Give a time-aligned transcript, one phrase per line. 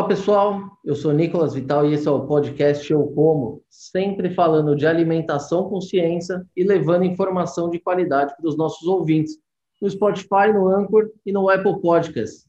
[0.00, 0.78] Olá, pessoal.
[0.82, 5.68] Eu sou Nicolas Vital e esse é o podcast Eu Como, sempre falando de alimentação
[5.68, 9.36] com ciência e levando informação de qualidade para os nossos ouvintes
[9.78, 12.46] no Spotify, no Anchor e no Apple Podcasts.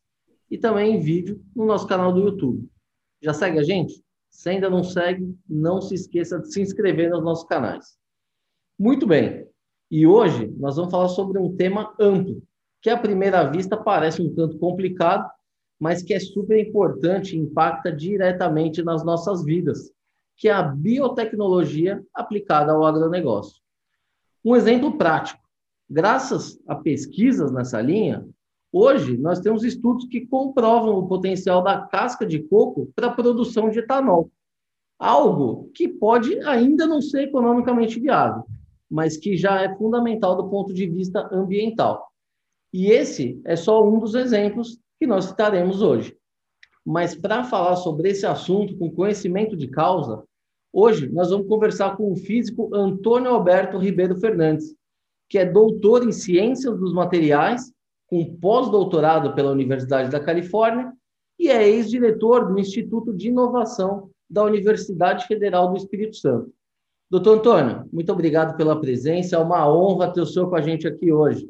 [0.50, 2.69] E também em vídeo no nosso canal do YouTube.
[3.21, 4.02] Já segue a gente?
[4.29, 7.97] Se ainda não segue, não se esqueça de se inscrever nos nossos canais.
[8.79, 9.45] Muito bem.
[9.91, 12.41] E hoje nós vamos falar sobre um tema amplo,
[12.81, 15.29] que à primeira vista parece um tanto complicado,
[15.81, 19.91] mas que é super importante e impacta diretamente nas nossas vidas,
[20.37, 23.59] que é a biotecnologia aplicada ao agronegócio.
[24.45, 25.41] Um exemplo prático.
[25.89, 28.23] Graças a pesquisas nessa linha,
[28.71, 33.71] hoje nós temos estudos que comprovam o potencial da casca de coco para a produção
[33.71, 34.29] de etanol.
[34.99, 38.43] Algo que pode ainda não ser economicamente viável,
[38.88, 42.07] mas que já é fundamental do ponto de vista ambiental.
[42.71, 46.16] E esse é só um dos exemplos que nós citaremos hoje.
[46.85, 50.23] Mas para falar sobre esse assunto com conhecimento de causa,
[50.71, 54.75] hoje nós vamos conversar com o físico Antônio Alberto Ribeiro Fernandes,
[55.27, 57.73] que é doutor em Ciências dos Materiais,
[58.05, 60.94] com pós-doutorado pela Universidade da Califórnia
[61.39, 66.53] e é ex-diretor do Instituto de Inovação da Universidade Federal do Espírito Santo.
[67.09, 70.88] Doutor Antônio, muito obrigado pela presença, é uma honra ter o senhor com a gente
[70.88, 71.49] aqui hoje.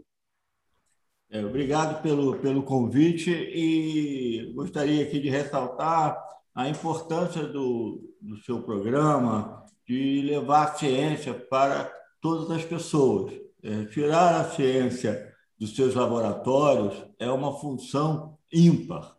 [1.33, 6.21] É, obrigado pelo, pelo convite e gostaria aqui de ressaltar
[6.53, 13.31] a importância do, do seu programa de levar a ciência para todas as pessoas.
[13.63, 19.15] É, tirar a ciência dos seus laboratórios é uma função ímpar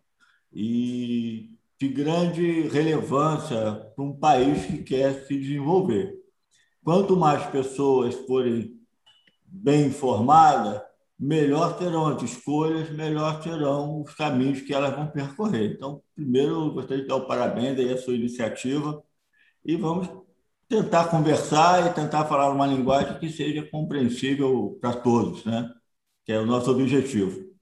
[0.52, 6.12] e de grande relevância para um país que quer se desenvolver.
[6.84, 8.78] Quanto mais pessoas forem
[9.47, 10.91] bem informadas,
[11.23, 15.73] melhor terão as escolhas, melhor terão os caminhos que elas vão percorrer.
[15.73, 19.00] Então, primeiro, eu gostaria de dar o parabéns aí à sua iniciativa
[19.65, 20.09] e vamos
[20.69, 25.71] tentar conversar e tentar falar uma linguagem que seja compreensível para todos, né?
[26.25, 27.53] que é o nosso objetivo.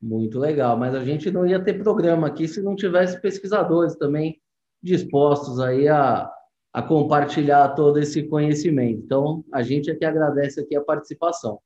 [0.00, 4.38] Muito legal, mas a gente não ia ter programa aqui se não tivesse pesquisadores também
[4.82, 6.30] dispostos aí a,
[6.70, 9.00] a compartilhar todo esse conhecimento.
[9.02, 11.58] Então, a gente é que agradece aqui a participação.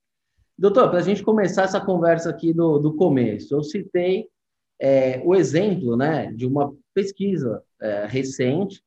[0.61, 4.27] Doutor, para a gente começar essa conversa aqui do, do começo, eu citei
[4.79, 8.79] é, o exemplo né, de uma pesquisa é, recente,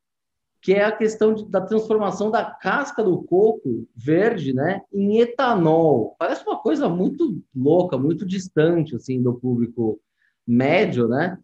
[0.63, 6.15] que é a questão de, da transformação da casca do coco verde né, em etanol.
[6.17, 9.99] Parece uma coisa muito louca, muito distante assim do público
[10.47, 11.37] médio, né?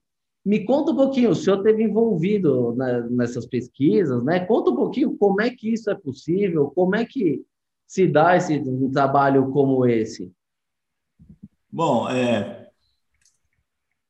[0.44, 4.38] Me conta um pouquinho, o senhor esteve envolvido né, nessas pesquisas, né?
[4.46, 7.44] Conta um pouquinho como é que isso é possível, como é que
[7.90, 10.32] se dá esse, um trabalho como esse?
[11.68, 12.68] Bom, é,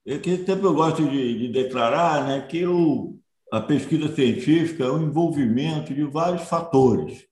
[0.05, 3.19] eu, sempre eu gosto de, de declarar né, que o,
[3.51, 7.27] a pesquisa científica é o envolvimento de vários fatores,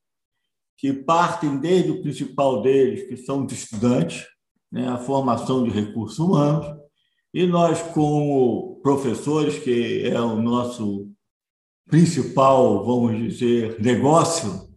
[0.78, 4.25] que partem desde o principal deles, que são os estudantes,
[4.72, 6.66] né, a formação de recursos humanos,
[7.34, 11.10] e nós, como professores, que é o nosso
[11.87, 14.68] principal, vamos dizer, negócio,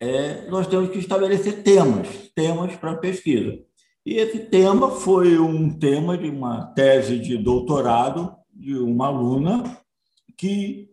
[0.00, 3.58] é, nós temos que estabelecer temas, temas para pesquisa.
[4.04, 9.78] E esse tema foi um tema de uma tese de doutorado de uma aluna
[10.36, 10.90] que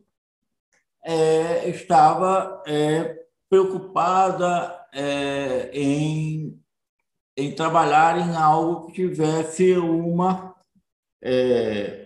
[1.04, 6.60] é, estava é, preocupada é, em,
[7.38, 10.56] em trabalhar em algo que tivesse uma
[11.22, 12.03] é,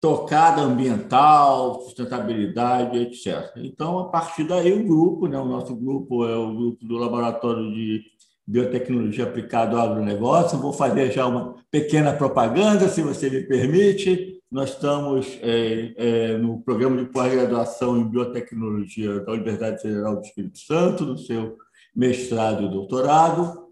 [0.00, 3.52] tocada ambiental, sustentabilidade, etc.
[3.56, 7.70] Então, a partir daí, o grupo, né, o nosso grupo é o grupo do Laboratório
[7.72, 8.02] de
[8.46, 10.58] Biotecnologia Aplicada ao Agronegócio.
[10.58, 14.40] Vou fazer já uma pequena propaganda, se você me permite.
[14.50, 20.58] Nós estamos é, é, no programa de pós-graduação em Biotecnologia da Universidade Federal do Espírito
[20.58, 21.56] Santo, no seu
[21.94, 23.69] mestrado e doutorado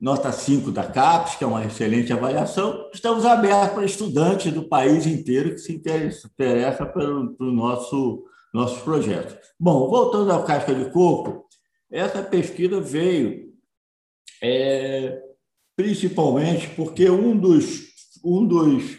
[0.00, 2.88] nota 5 da CAPES, que é uma excelente avaliação.
[2.92, 8.80] Estamos abertos para estudantes do país inteiro que se interessam interessa pelo, pelo nosso, nossos
[8.82, 9.36] projetos.
[9.58, 11.46] Bom, voltando ao casca de coco,
[11.90, 13.52] essa pesquisa veio
[14.42, 15.20] é,
[15.76, 17.82] principalmente porque um dos,
[18.24, 18.98] um dos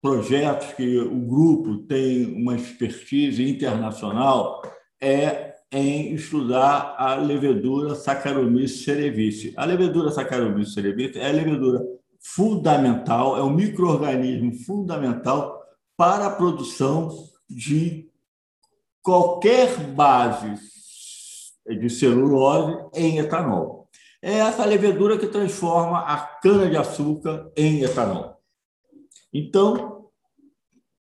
[0.00, 4.62] projetos que o grupo tem uma expertise internacional
[5.00, 9.54] é em estudar a levedura Saccharomyces cerevisiae.
[9.56, 11.82] A levedura Saccharomyces cerevisiae é a levedura
[12.20, 15.60] fundamental, é um microorganismo fundamental
[15.96, 17.10] para a produção
[17.48, 18.08] de
[19.02, 20.54] qualquer base
[21.66, 23.88] de celulose em etanol.
[24.20, 28.36] É essa levedura que transforma a cana-de-açúcar em etanol.
[29.32, 30.10] Então,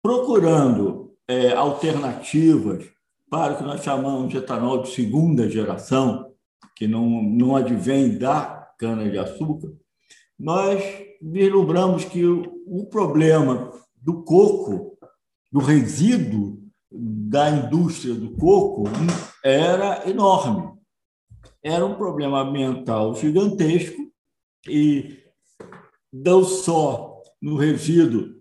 [0.03, 2.96] procurando é, alternativas
[3.37, 6.33] para o que nós chamamos de etanol de segunda geração,
[6.75, 9.75] que não, não advém da cana-de-açúcar,
[10.39, 10.83] nós
[11.21, 14.97] vislumbramos que o, o problema do coco,
[15.53, 16.59] do resíduo
[16.91, 18.85] da indústria do coco,
[19.45, 20.73] era enorme.
[21.63, 24.01] Era um problema ambiental gigantesco
[24.67, 25.19] e
[26.11, 28.35] não só no resíduo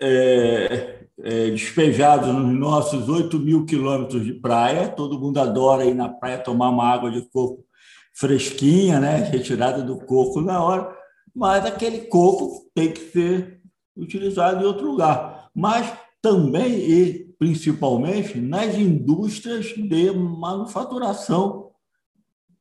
[0.00, 4.88] é, despejados nos nossos 8 mil quilômetros de praia.
[4.88, 7.64] Todo mundo adora ir na praia tomar uma água de coco
[8.12, 9.16] fresquinha, né?
[9.16, 10.94] retirada do coco na hora,
[11.34, 13.60] mas aquele coco tem que ser
[13.96, 15.50] utilizado em outro lugar.
[15.54, 21.70] Mas também e principalmente nas indústrias de manufaturação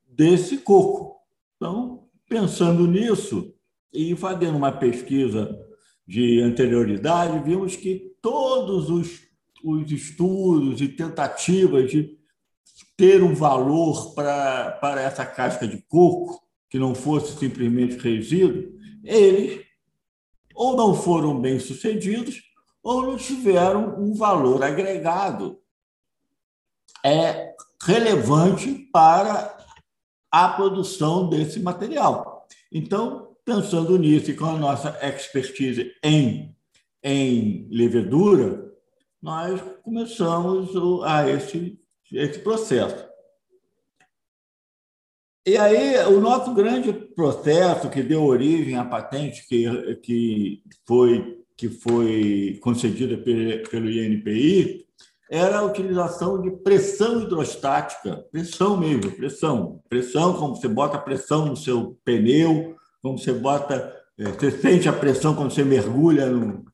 [0.08, 1.18] desse coco.
[1.56, 3.54] Então, pensando nisso
[3.94, 5.56] e fazendo uma pesquisa
[6.08, 9.22] de anterioridade, vimos que todos os,
[9.64, 12.18] os estudos e tentativas de
[12.96, 18.72] ter um valor para, para essa casca de coco, que não fosse simplesmente resíduo,
[19.04, 19.66] eles
[20.54, 22.42] ou não foram bem sucedidos
[22.84, 25.60] ou não tiveram um valor agregado
[27.04, 29.58] é relevante para
[30.30, 32.48] a produção desse material.
[32.72, 36.51] Então, Pensando nisso e com a nossa expertise em,
[37.04, 38.72] em levedura,
[39.22, 40.72] nós começamos
[41.04, 41.80] a esse,
[42.12, 43.10] esse processo.
[45.46, 51.68] E aí, o nosso grande processo que deu origem à patente que, que, foi, que
[51.68, 54.86] foi concedida pelo INPI
[55.32, 59.82] era a utilização de pressão hidrostática, pressão mesmo, pressão.
[59.90, 64.94] Pressão, como você bota pressão no seu pneu, como você bota, é, você sente a
[64.94, 66.66] pressão quando você mergulha no,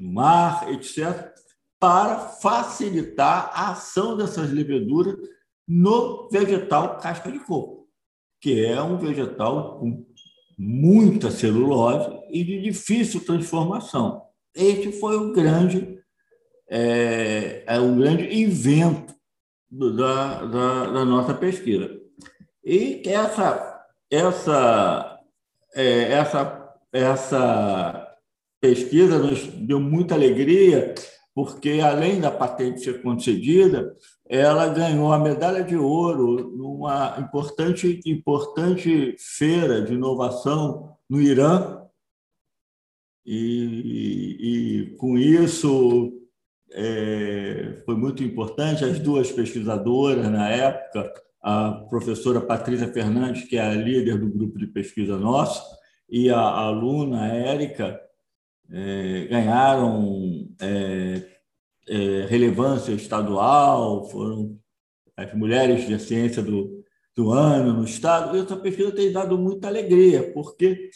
[0.00, 1.32] mar, etc.,
[1.78, 5.16] para facilitar a ação dessas leveduras
[5.68, 7.88] no vegetal casca de coco,
[8.40, 10.06] que é um vegetal com
[10.58, 14.22] muita celulose e de difícil transformação.
[14.54, 15.98] Este foi o grande,
[16.70, 19.14] é, é um grande invento
[19.70, 22.00] da, da, da nossa pesquisa.
[22.64, 25.16] E essa, essa
[25.76, 28.05] é, essa, essa
[28.60, 30.94] pesquisa nos deu muita alegria,
[31.34, 33.94] porque, além da patente ser concedida,
[34.28, 41.82] ela ganhou a medalha de ouro numa importante, importante feira de inovação no Irã.
[43.24, 46.12] E, e com isso
[46.72, 48.84] é, foi muito importante.
[48.84, 51.12] As duas pesquisadoras, na época,
[51.42, 55.62] a professora Patrícia Fernandes, que é a líder do grupo de pesquisa nosso,
[56.08, 58.00] e a aluna Érica
[58.70, 61.22] é, ganharam é,
[61.88, 64.58] é, relevância estadual, foram
[65.16, 66.84] as mulheres de ciência do,
[67.14, 70.90] do ano no estado, e essa pesquisa tem dado muita alegria, porque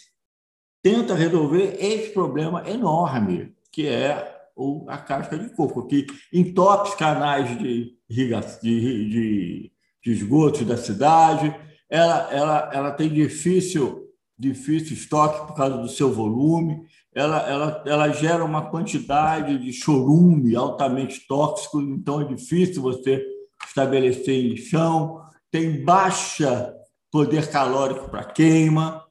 [0.83, 6.95] tenta resolver esse problema enorme, que é o, a casca de coco, que entope os
[6.95, 8.29] canais de, de,
[8.63, 11.55] de de esgotos da cidade.
[11.89, 14.09] Ela, ela, ela tem difícil,
[14.39, 16.83] difícil estoque por causa do seu volume.
[17.13, 23.25] Ela, ela, ela gera uma quantidade de chorume altamente tóxico, então é difícil você
[23.67, 25.21] estabelecer em chão.
[25.51, 26.75] Tem baixa
[27.11, 29.05] poder calórico para queima.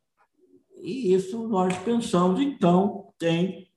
[0.81, 3.67] E isso nós pensamos, então, em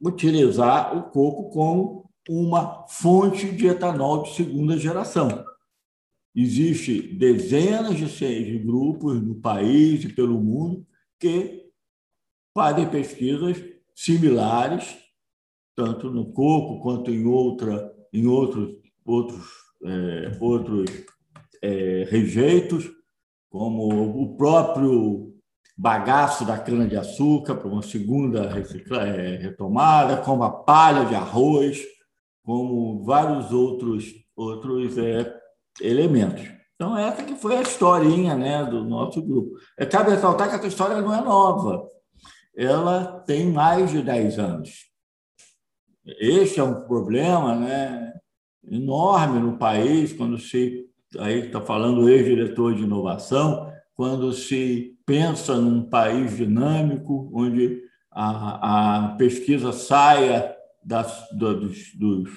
[0.00, 5.44] utilizar o coco como uma fonte de etanol de segunda geração.
[6.34, 10.86] Existem dezenas de grupos no país e pelo mundo
[11.18, 11.67] que
[12.58, 13.56] fazem pesquisas
[13.94, 14.96] similares,
[15.76, 18.74] tanto no coco quanto em, outra, em outros,
[19.06, 19.46] outros,
[19.84, 20.90] é, outros
[21.62, 22.90] é, rejeitos,
[23.48, 23.86] como
[24.20, 25.36] o próprio
[25.76, 28.52] bagaço da cana-de-açúcar para uma segunda
[29.06, 31.80] é, retomada, como a palha de arroz,
[32.42, 35.32] como vários outros, outros é,
[35.80, 36.42] elementos.
[36.74, 39.56] Então, essa que foi a historinha né, do nosso grupo.
[39.78, 41.97] É, cabe ressaltar que essa história não é nova.
[42.58, 44.90] Ela tem mais de 10 anos.
[46.04, 48.12] Este é um problema né,
[48.68, 50.84] enorme no país, quando se.
[51.20, 59.04] Aí está falando o ex-diretor de inovação, quando se pensa num país dinâmico, onde a,
[59.04, 60.52] a pesquisa saia
[60.84, 62.28] das, dos, dos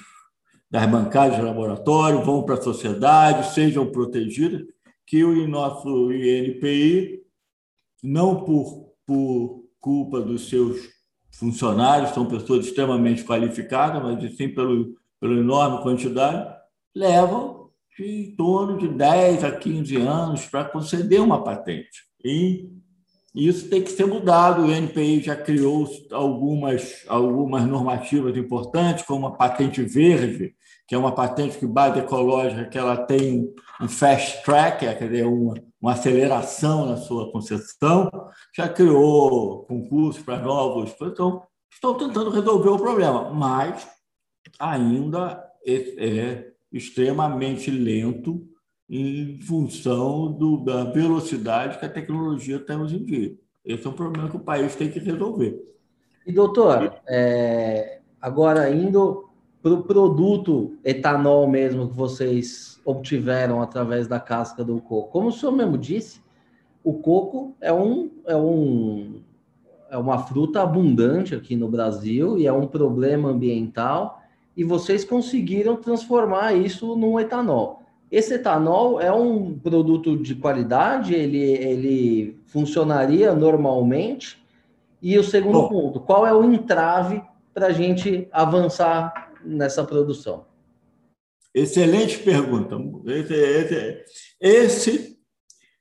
[0.70, 4.62] das bancadas de laboratório, vão para a sociedade, sejam protegidas,
[5.04, 7.20] que o nosso INPI,
[8.02, 10.78] não por, por culpa dos seus
[11.32, 16.54] funcionários, são pessoas extremamente qualificadas, mas sim pelo, pela enorme quantidade,
[16.94, 22.04] levam de em torno de 10 a 15 anos para conceder uma patente.
[22.24, 22.70] E
[23.34, 24.62] isso tem que ser mudado.
[24.62, 30.54] O NPI já criou algumas, algumas normativas importantes, como a patente verde,
[30.86, 35.26] que é uma patente que base ecológica que ela tem um fast track, quer dizer,
[35.26, 38.08] uma, uma aceleração na sua concessão,
[38.54, 43.88] já criou concursos para novos, então estão tentando resolver o problema, mas
[44.60, 48.46] ainda é, é extremamente lento
[48.88, 53.36] em função do, da velocidade que a tecnologia tem hoje em dia.
[53.64, 55.60] Esse é um problema que o país tem que resolver.
[56.24, 59.28] E, doutor, é, agora indo
[59.60, 65.10] para o produto etanol mesmo que vocês obtiveram através da casca do coco.
[65.10, 66.20] Como o senhor mesmo disse,
[66.82, 69.22] o coco é um, é um
[69.92, 74.22] é uma fruta abundante aqui no Brasil e é um problema ambiental
[74.56, 77.82] e vocês conseguiram transformar isso num etanol.
[78.10, 84.42] Esse etanol é um produto de qualidade, ele, ele funcionaria normalmente?
[85.00, 87.22] E o segundo Bom, ponto, qual é o entrave
[87.52, 90.44] para a gente avançar nessa produção?
[91.54, 92.76] Excelente pergunta.
[93.06, 94.04] Esse, esse,
[94.40, 95.18] esse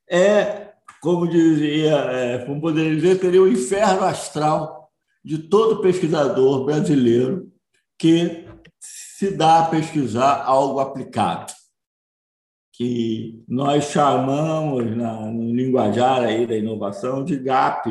[0.09, 4.91] é, como dizia, é, como poderia dizer, seria o inferno astral
[5.23, 7.51] de todo pesquisador brasileiro
[7.97, 8.45] que
[8.79, 11.53] se dá a pesquisar algo aplicado,
[12.73, 17.87] que nós chamamos na, no linguajar aí da inovação de gap,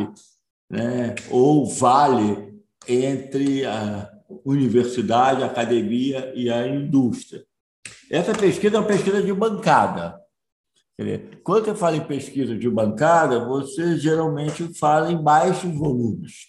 [0.69, 4.11] né, ou vale entre a
[4.45, 7.45] universidade, a academia e a indústria.
[8.11, 10.21] Essa pesquisa é uma pesquisa de bancada.
[11.45, 16.49] Quando você fala em pesquisa de bancada, você geralmente fala em baixos volumes,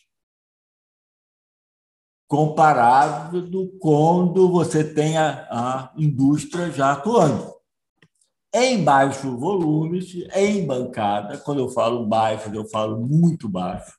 [2.27, 3.48] comparado
[3.80, 7.53] quando você tem a, a indústria já atuando.
[8.53, 13.98] Em baixos volumes, em bancada, quando eu falo baixo, eu falo muito baixo.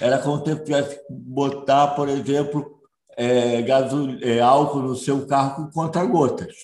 [0.00, 2.78] Era como se tivesse botar, por exemplo,
[3.16, 6.54] é, é, álcool no seu carro com conta-gotas.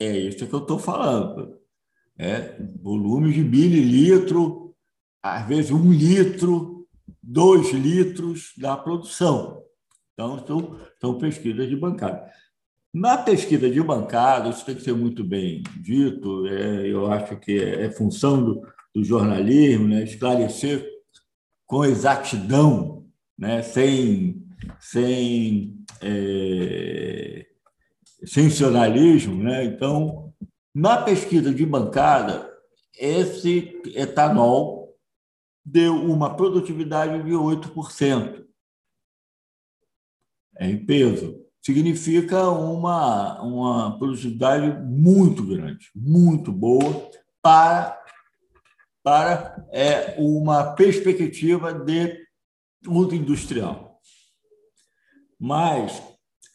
[0.00, 1.58] É isso que eu estou falando.
[2.18, 4.74] É, volume de mililitro,
[5.22, 6.88] às vezes um litro,
[7.22, 9.62] dois litros da produção.
[10.14, 12.30] Então, são, são pesquisas de bancada.
[12.92, 17.52] Na pesquisa de bancada, isso tem que ser muito bem dito, é, eu acho que
[17.52, 20.84] é, é função do, do jornalismo, né, esclarecer
[21.66, 23.06] com exatidão,
[23.38, 24.44] né, sem
[24.78, 27.29] sem é,
[28.24, 29.42] sensacionalismo.
[29.42, 29.64] Né?
[29.64, 30.32] Então,
[30.74, 32.50] na pesquisa de bancada,
[32.98, 34.96] esse etanol
[35.64, 38.46] deu uma produtividade de 8%.
[40.58, 41.40] É em peso.
[41.62, 47.10] Significa uma, uma produtividade muito grande, muito boa
[47.42, 48.02] para,
[49.02, 52.26] para é, uma perspectiva de
[52.86, 54.00] uso industrial.
[55.38, 56.02] Mas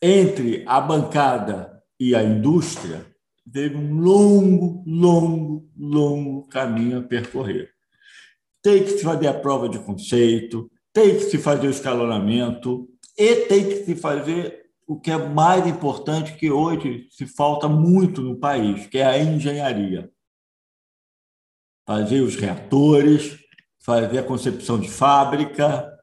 [0.06, 3.04] entre a bancada e a indústria
[3.52, 7.72] teve um longo, longo, longo caminho a percorrer.
[8.62, 13.48] Tem que se fazer a prova de conceito, tem que se fazer o escalonamento e
[13.48, 18.38] tem que se fazer o que é mais importante que hoje se falta muito no
[18.38, 20.12] país, que é a engenharia.
[21.88, 23.40] Fazer os reatores,
[23.80, 25.95] fazer a concepção de fábrica,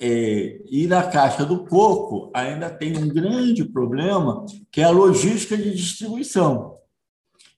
[0.00, 5.56] é, e na caixa do coco ainda tem um grande problema, que é a logística
[5.56, 6.76] de distribuição,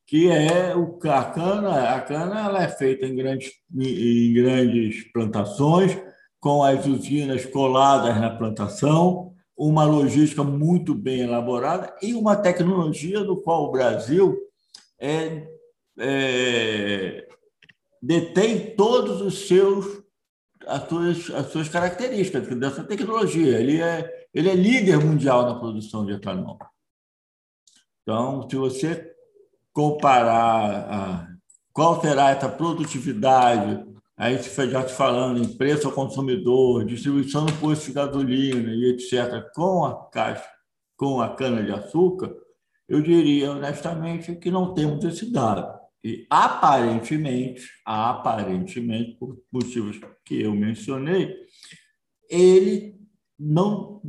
[0.06, 5.96] que é o, a cana, a cana ela é feita em grandes, em grandes plantações,
[6.40, 13.36] com as usinas coladas na plantação, uma logística muito bem elaborada e uma tecnologia do
[13.36, 14.38] qual o Brasil
[14.98, 15.46] é,
[15.98, 17.28] é,
[18.02, 19.99] detém todos os seus
[20.70, 23.58] as suas, as suas características dessa tecnologia.
[23.58, 26.58] Ele é, ele é líder mundial na produção de etanol.
[28.02, 29.12] Então, se você
[29.72, 31.28] comparar a,
[31.72, 33.84] qual será essa produtividade,
[34.16, 39.50] aí já te falando em preço ao consumidor, distribuição no posto de gasolina e etc.,
[39.54, 40.48] com a caixa,
[40.96, 42.34] com a cana-de-açúcar,
[42.88, 45.79] eu diria honestamente que não temos esse dado.
[46.02, 51.36] E aparentemente, aparentemente, por motivos que eu mencionei,
[52.28, 52.98] ele
[53.38, 54.00] não,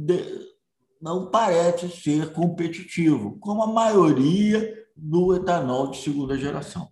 [1.02, 6.90] não parece ser competitivo, como a maioria do etanol de segunda geração.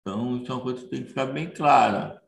[0.00, 2.22] Então, isso é uma coisa que tem que ficar bem clara.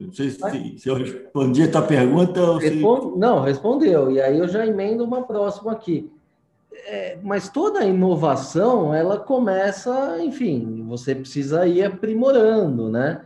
[0.00, 2.60] Não sei se, se eu respondi a tua pergunta.
[2.60, 2.82] Se...
[3.16, 4.10] Não, respondeu.
[4.10, 6.10] E aí eu já emendo uma próxima aqui.
[6.86, 13.24] É, mas toda inovação, ela começa, enfim, você precisa ir aprimorando, né?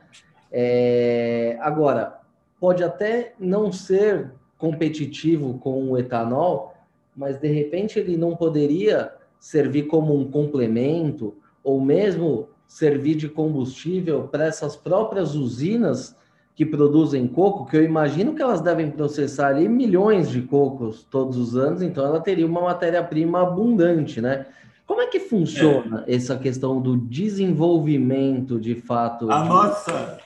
[0.50, 2.21] É, agora,
[2.61, 6.75] pode até não ser competitivo com o etanol,
[7.17, 14.29] mas de repente ele não poderia servir como um complemento ou mesmo servir de combustível
[14.29, 16.17] para essas próprias usinas
[16.57, 21.37] que produzem coco, que eu imagino que elas devem processar ali milhões de cocos todos
[21.37, 24.47] os anos, então ela teria uma matéria-prima abundante, né?
[24.87, 26.15] Como é que funciona é.
[26.15, 29.31] essa questão do desenvolvimento de fato?
[29.31, 29.49] A de...
[29.49, 30.19] nossa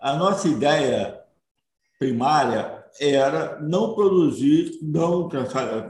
[0.00, 1.18] a nossa ideia
[1.98, 5.28] primária era não produzir, não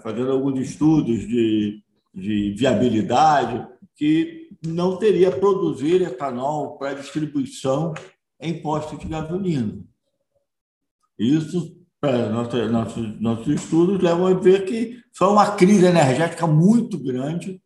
[0.00, 1.82] fazendo alguns estudos de,
[2.14, 7.92] de viabilidade, que não teria produzir etanol para distribuição
[8.40, 9.78] em postos de gasolina.
[11.18, 11.76] Isso,
[12.70, 17.62] nossos, nossos estudos, levam a ver que foi uma crise energética muito grande,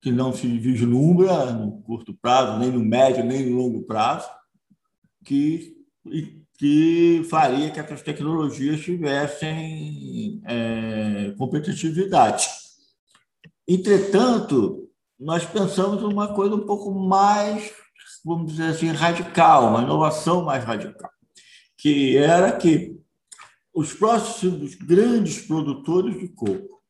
[0.00, 4.28] que não se vislumbra no curto prazo, nem no médio, nem no longo prazo,
[5.24, 5.76] que,
[6.58, 12.46] que faria que essas tecnologias tivessem é, competitividade.
[13.68, 17.72] Entretanto, nós pensamos uma coisa um pouco mais
[18.26, 21.08] vamos dizer assim, radical, uma inovação mais radical,
[21.78, 22.98] que era que
[23.72, 26.82] os próximos grandes produtores de coco,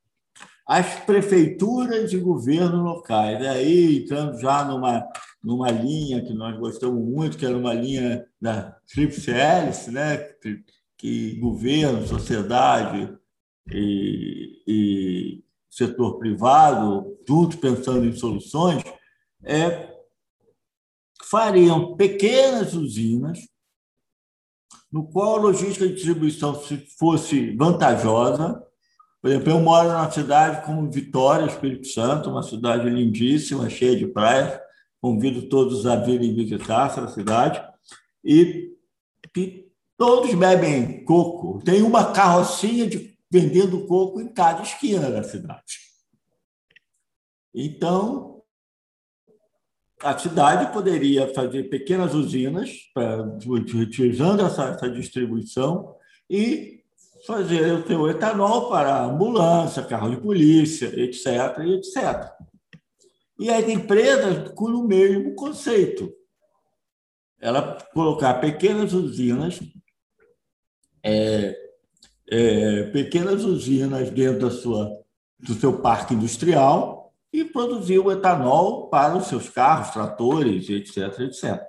[0.66, 5.06] as prefeituras e governos locais, aí entrando já numa,
[5.44, 10.16] numa linha que nós gostamos muito, que era uma linha da Tríplice Hélice, né?
[10.96, 13.14] que governo, sociedade
[13.70, 18.82] e, e setor privado, tudo pensando em soluções,
[19.44, 19.95] é
[21.30, 23.40] fariam pequenas usinas,
[24.90, 26.54] no qual a logística de distribuição
[26.98, 28.62] fosse vantajosa.
[29.20, 34.06] Por exemplo, eu moro numa cidade como Vitória, Espírito Santo, uma cidade lindíssima, cheia de
[34.06, 34.60] praias.
[35.00, 37.62] Convido todos a virem visitar essa cidade.
[38.24, 38.72] E,
[39.36, 41.60] e todos bebem coco.
[41.64, 45.80] Tem uma carrocinha de, vendendo coco em cada esquina da cidade.
[47.52, 48.35] Então,
[50.02, 55.94] a cidade poderia fazer pequenas usinas, pra, utilizando essa, essa distribuição,
[56.28, 56.76] e
[57.26, 62.30] fazer o seu etanol para ambulância, carro de polícia, etc., etc.
[63.38, 66.12] E as empresas com o mesmo conceito.
[67.40, 69.60] Ela colocar pequenas usinas,
[71.02, 71.54] é,
[72.30, 74.90] é, pequenas usinas dentro da sua,
[75.38, 76.95] do seu parque industrial,
[77.36, 81.62] e produziu etanol para os seus carros, tratores, etc, etc.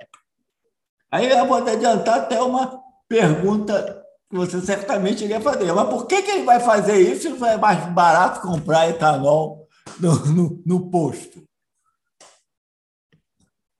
[1.11, 5.73] Aí eu vou adiantar até uma pergunta que você certamente iria fazer.
[5.73, 9.67] Mas por que, que ele vai fazer isso se é mais barato comprar etanol
[9.99, 11.43] no, no, no posto?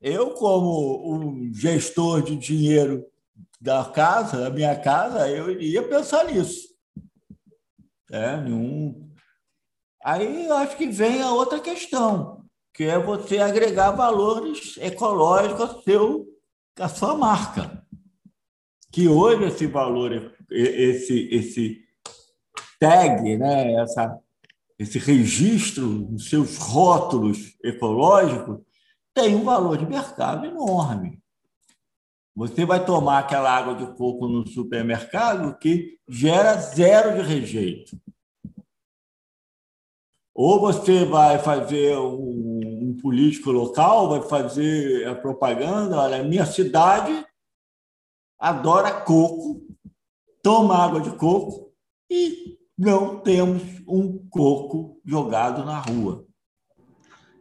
[0.02, 3.06] Eu, como um gestor de dinheiro
[3.62, 6.68] da casa, da minha casa, eu iria pensar nisso.
[8.12, 9.08] É, um
[10.08, 15.84] Aí eu acho que vem a outra questão, que é você agregar valores ecológicos ao
[15.84, 16.26] seu,
[16.80, 17.86] à sua marca.
[18.90, 21.82] Que hoje esse valor, esse, esse
[22.80, 24.18] tag, né, essa,
[24.80, 28.62] esse registro nos seus rótulos ecológicos,
[29.14, 31.22] tem um valor de mercado enorme.
[32.34, 38.00] Você vai tomar aquela água de coco no supermercado que gera zero de rejeito.
[40.38, 47.26] Ou você vai fazer um, um político local, vai fazer a propaganda, olha, minha cidade
[48.38, 49.66] adora coco,
[50.44, 51.72] toma água de coco
[52.08, 56.24] e não temos um coco jogado na rua.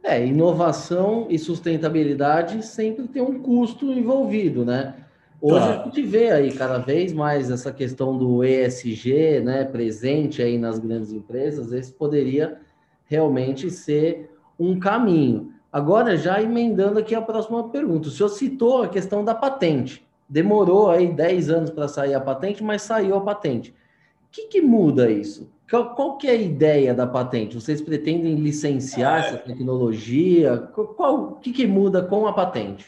[0.03, 5.05] É, inovação e sustentabilidade sempre tem um custo envolvido, né?
[5.39, 10.57] Hoje a gente vê aí cada vez mais essa questão do ESG, né, presente aí
[10.57, 12.59] nas grandes empresas, esse poderia
[13.07, 15.53] realmente ser um caminho.
[15.71, 20.05] Agora, já emendando aqui a próxima pergunta, o senhor citou a questão da patente.
[20.29, 23.71] Demorou aí 10 anos para sair a patente, mas saiu a patente.
[23.71, 25.49] O que, que muda isso?
[25.69, 27.55] Qual, qual, que é a ideia da patente?
[27.55, 30.57] Vocês pretendem licenciar essa tecnologia?
[30.57, 32.85] Qual, o que, que muda com a patente?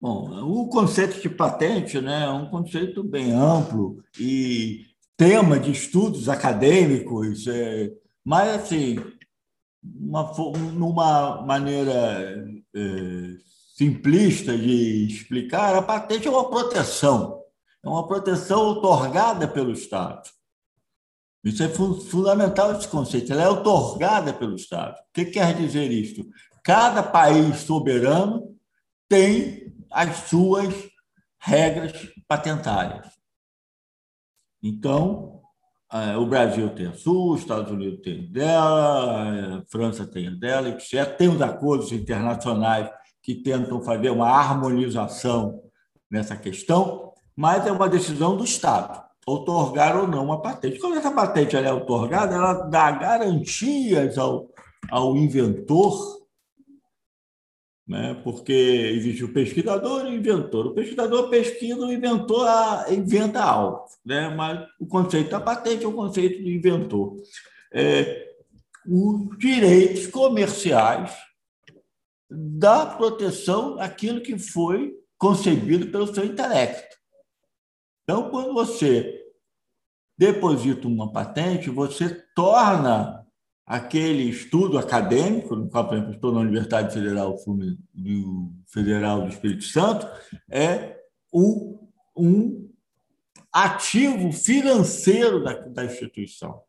[0.00, 4.82] Bom, o conceito de patente né, é um conceito bem amplo e
[5.16, 7.90] tema de estudos acadêmicos, é,
[8.24, 8.96] mas assim,
[9.96, 10.32] uma,
[10.72, 13.36] numa maneira é,
[13.76, 17.42] simplista de explicar, a patente é uma proteção.
[17.84, 20.28] É uma proteção otorgada pelo Estado.
[21.44, 23.32] Isso é fundamental esse conceito.
[23.32, 24.98] Ela é otorgada pelo Estado.
[24.98, 26.28] O que quer dizer isso?
[26.64, 28.56] Cada país soberano
[29.08, 30.74] tem as suas
[31.38, 31.92] regras
[32.26, 33.06] patentárias.
[34.62, 35.37] Então,
[36.18, 40.30] o Brasil tem a sua, os Estados Unidos tem a dela, a França tem a
[40.30, 41.16] dela, etc.
[41.16, 42.90] Tem os acordos internacionais
[43.22, 45.62] que tentam fazer uma harmonização
[46.10, 50.78] nessa questão, mas é uma decisão do Estado otorgar ou não uma patente.
[50.78, 54.48] Quando essa patente é otorgada, ela dá garantias ao,
[54.90, 56.17] ao inventor
[57.88, 58.20] né?
[58.22, 60.66] porque existe o pesquisador e o inventor.
[60.66, 62.46] O pesquisador pesquisa, o inventor
[62.90, 64.28] inventa algo, né?
[64.28, 67.16] mas o conceito da patente é o conceito do inventor.
[67.72, 68.28] É,
[68.86, 71.16] os direitos comerciais
[72.30, 76.96] da proteção daquilo que foi concebido pelo seu intelecto.
[78.04, 79.18] Então, quando você
[80.16, 83.17] deposita uma patente, você torna
[83.68, 87.36] aquele estudo acadêmico, no qual, por exemplo, estou na Universidade Federal,
[88.66, 90.08] Federal do Espírito Santo,
[90.50, 90.96] é
[91.30, 92.70] um, um
[93.52, 96.62] ativo financeiro da, da instituição.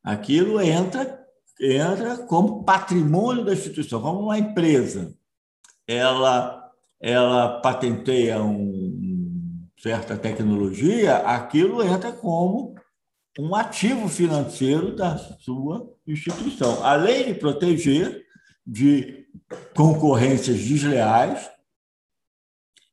[0.00, 1.26] Aquilo entra,
[1.60, 5.12] entra como patrimônio da instituição, como uma empresa.
[5.88, 12.76] Ela, ela patenteia um, certa tecnologia, aquilo entra como
[13.38, 18.24] um ativo financeiro da sua instituição, além de proteger
[18.66, 19.26] de
[19.74, 21.50] concorrências desleais,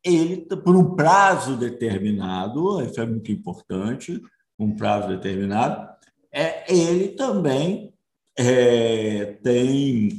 [0.03, 4.19] ele, por um prazo determinado, isso é muito importante,
[4.57, 5.89] um prazo determinado,
[6.31, 7.93] é, ele também
[8.37, 10.09] é, tem,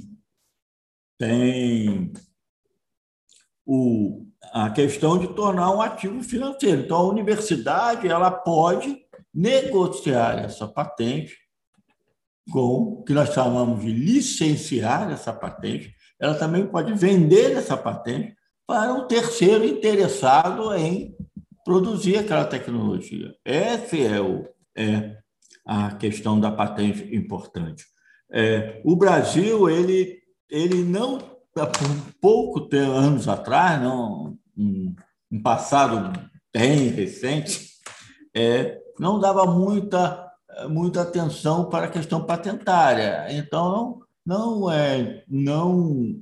[1.18, 2.12] tem
[3.66, 6.82] o, a questão de tornar um ativo financeiro.
[6.82, 9.01] Então, a universidade ela pode
[9.34, 11.36] negociar essa patente
[12.50, 15.94] com que nós chamamos de licenciar essa patente.
[16.18, 18.34] Ela também pode vender essa patente
[18.66, 21.16] para um terceiro interessado em
[21.64, 23.34] produzir aquela tecnologia.
[23.44, 25.16] Essa é, o, é
[25.64, 27.84] a questão da patente importante.
[28.30, 31.18] É, o Brasil, ele, ele não,
[31.56, 31.70] há
[32.20, 34.94] pouco tempo, anos atrás, não, um,
[35.30, 36.18] um passado
[36.52, 37.72] bem recente,
[38.34, 40.30] é, não dava muita,
[40.68, 43.26] muita atenção para a questão patentária.
[43.30, 46.20] Então, não, não, é, não,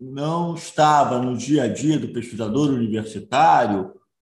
[0.00, 3.92] não estava no dia a dia do pesquisador universitário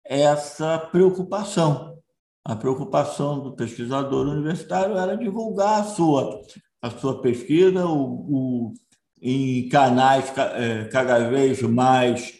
[0.05, 1.97] essa preocupação.
[2.43, 6.41] A preocupação do pesquisador universitário era divulgar a sua,
[6.81, 8.73] a sua pesquisa o, o
[9.21, 12.33] em canais é, cada vez mais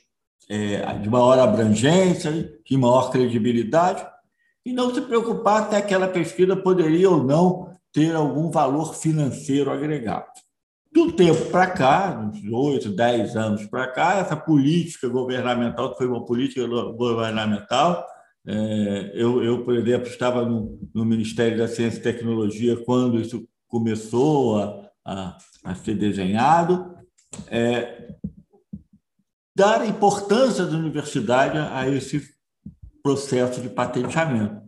[0.50, 4.06] é, de maior abrangência, de maior credibilidade,
[4.66, 10.28] e não se preocupar se aquela pesquisa poderia ou não ter algum valor financeiro agregado.
[10.94, 16.08] Do tempo para cá, uns oito, dez anos para cá, essa política governamental, que foi
[16.08, 18.06] uma política governamental,
[18.46, 23.48] é, eu, eu, por exemplo, estava no, no, Ministério da Ciência e Tecnologia quando isso
[23.68, 26.94] começou a, a, a ser desenhado,
[27.48, 28.16] é,
[29.56, 32.22] dar importância da universidade a esse
[33.02, 34.62] processo de patenteamento.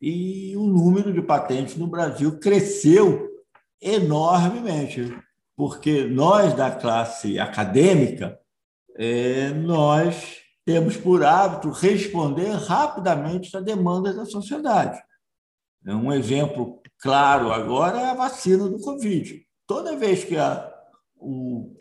[0.00, 3.28] E o número de patentes no Brasil cresceu
[3.80, 5.16] enormemente,
[5.56, 8.38] porque nós da classe acadêmica,
[8.96, 15.02] é, nós temos por hábito responder rapidamente às demandas da sociedade.
[15.86, 19.42] Um exemplo claro agora é a vacina do Covid.
[19.66, 20.72] Toda vez que a,
[21.16, 21.76] o,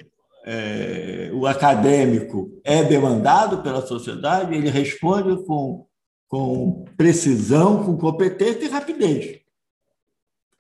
[0.46, 5.88] é, o acadêmico é demandado pela sociedade, ele responde com,
[6.28, 9.42] com precisão, com competência e rapidez.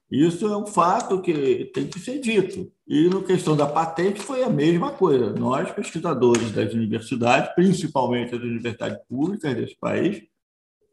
[0.10, 2.72] Isso é um fato que tem que ser dito.
[2.88, 5.34] E na questão da patente foi a mesma coisa.
[5.34, 10.22] Nós, pesquisadores das universidades, principalmente as universidades públicas desse país,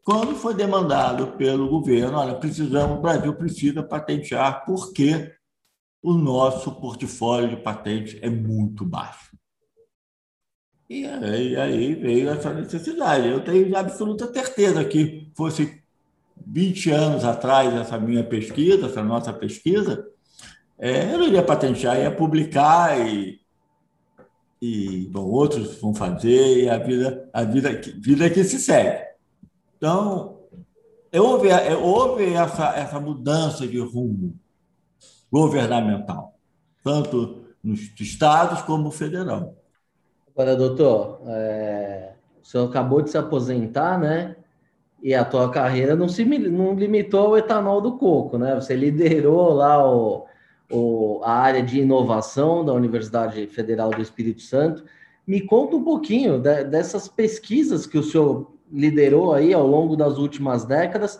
[0.03, 5.31] quando foi demandado pelo governo, olha, precisamos, o Brasil precisa patentear porque
[6.01, 9.37] o nosso portfólio de patentes é muito baixo.
[10.89, 13.27] E aí, aí veio essa necessidade.
[13.27, 15.81] Eu tenho absoluta certeza que fosse
[16.45, 20.05] 20 anos atrás essa minha pesquisa, essa nossa pesquisa,
[20.77, 23.39] é, eu não iria patentear, ia publicar e,
[24.59, 29.05] e bom, outros vão fazer e a vida, a vida, vida que se segue.
[29.77, 30.39] Então,
[31.13, 34.35] houve, houve essa, essa mudança de rumo
[35.31, 36.35] governamental,
[36.83, 39.55] tanto nos estados como federal.
[40.33, 44.35] Agora, doutor, é, o senhor acabou de se aposentar, né?
[45.01, 48.55] E a tua carreira não se não limitou ao etanol do coco, né?
[48.55, 50.25] Você liderou lá o,
[50.71, 54.83] o, a área de inovação da Universidade Federal do Espírito Santo.
[55.25, 60.17] Me conta um pouquinho de, dessas pesquisas que o senhor liderou aí ao longo das
[60.17, 61.19] últimas décadas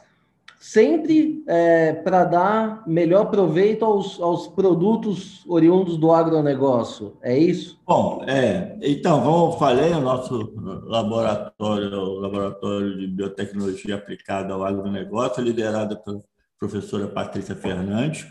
[0.61, 7.17] sempre é, para dar melhor proveito aos, aos produtos oriundos do agronegócio.
[7.19, 7.81] É isso?
[7.83, 8.77] Bom, é.
[8.79, 10.53] Então, eu falei, o nosso
[10.85, 16.21] laboratório, o Laboratório de Biotecnologia Aplicada ao Agronegócio, liderado pela
[16.59, 18.27] professora Patrícia Fernandes,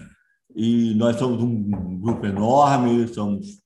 [0.55, 3.61] e nós somos um grupo enorme, somos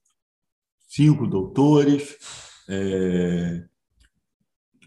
[0.88, 2.16] cinco doutores,
[2.66, 3.62] é,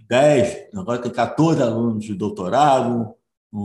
[0.09, 3.13] dez, agora tem 14 alunos de doutorado,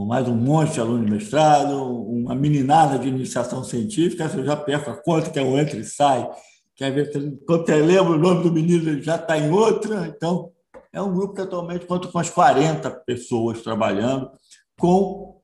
[0.07, 4.91] mais um monte de aluno de mestrado, uma meninada de iniciação científica, eu já perco
[4.91, 6.29] a conta que é um entra e sai.
[6.75, 7.11] Quer ver,
[7.47, 10.07] quando você lembra o nome do menino, ele já está em outra.
[10.07, 10.51] Então,
[10.93, 14.31] é um grupo que atualmente conta com as 40 pessoas trabalhando,
[14.79, 15.41] com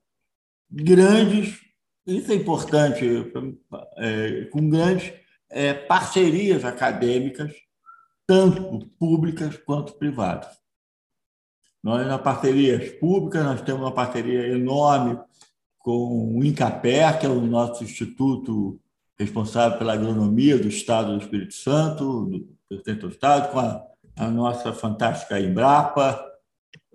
[0.69, 1.59] grandes,
[2.05, 3.05] isso é importante,
[3.97, 5.13] é, com grandes
[5.49, 7.53] é, parcerias acadêmicas,
[8.25, 10.59] tanto públicas quanto privadas.
[11.83, 15.17] Nós, na parcerias públicas, nós temos uma parceria enorme
[15.77, 18.79] com o INCAPER, que é o nosso instituto
[19.17, 23.85] responsável pela agronomia do Estado do Espírito Santo, do presidente do Estado, com a,
[24.17, 26.25] a nossa fantástica Embrapa,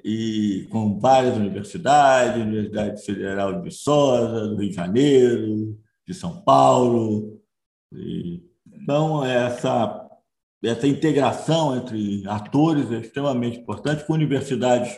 [0.04, 7.40] e com várias universidades, Universidade Federal de Viçosa, do Rio de Janeiro, de São Paulo.
[7.90, 10.03] E, então, essa
[10.64, 14.96] essa integração entre atores é extremamente importante, com universidades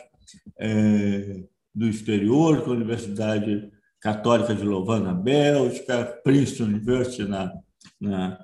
[0.57, 7.53] é, do exterior, com a Universidade Católica de Louvain, na Bélgica, Princeton University na,
[7.99, 8.39] na,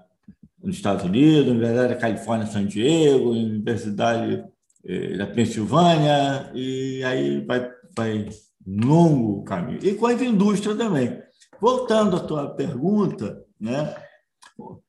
[0.62, 4.43] nos Estados Unidos, Universidade da Califórnia, San Diego, Universidade
[4.86, 8.29] é, da Pensilvânia, e aí vai, vai
[8.65, 9.79] longo caminho.
[9.81, 11.21] E com a indústria também.
[11.59, 13.95] Voltando à tua pergunta, né?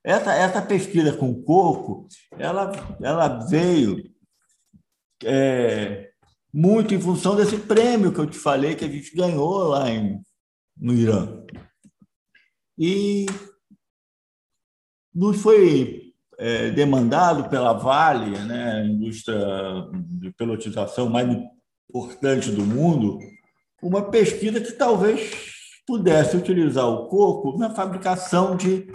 [0.03, 2.07] Essa, essa pesquisa com coco,
[2.39, 4.03] ela, ela veio
[5.25, 6.11] é,
[6.53, 10.21] muito em função desse prêmio que eu te falei que a gente ganhou lá em,
[10.77, 11.43] no Irã.
[12.79, 13.27] E
[15.15, 19.39] nos foi é, demandado pela Vale, né, a indústria
[20.07, 21.29] de pelotização mais
[21.89, 23.19] importante do mundo,
[23.81, 25.31] uma pesquisa que talvez
[25.87, 28.91] pudesse utilizar o coco na fabricação de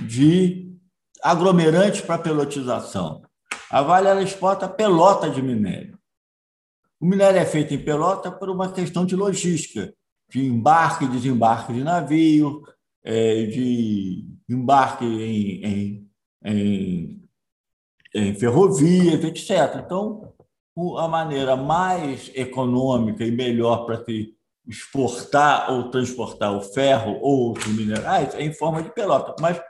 [0.00, 0.76] de
[1.22, 3.22] aglomerantes para pelotização.
[3.70, 5.98] A Vale ela exporta pelota de minério.
[7.00, 9.94] O minério é feito em pelota por uma questão de logística,
[10.28, 12.62] de embarque e desembarque de navio,
[13.04, 16.10] é, de embarque em, em,
[16.44, 17.28] em,
[18.14, 19.82] em ferrovias, etc.
[19.84, 20.34] Então,
[20.98, 24.37] a maneira mais econômica e melhor para se
[24.68, 29.34] exportar ou transportar o ferro ou outros minerais é em forma de pelota.
[29.40, 29.60] Mas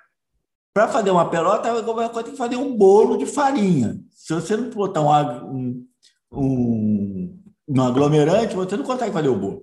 [0.75, 3.99] para fazer uma pelota, você tem que fazer um bolo de farinha.
[4.11, 5.87] Se você não botar um,
[6.33, 9.63] um, um aglomerante, você não consegue fazer o bolo.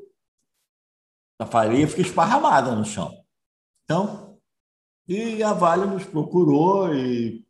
[1.40, 3.14] A farinha fica esparramada no chão.
[3.84, 4.38] Então,
[5.08, 7.46] e a Vale nos procurou e,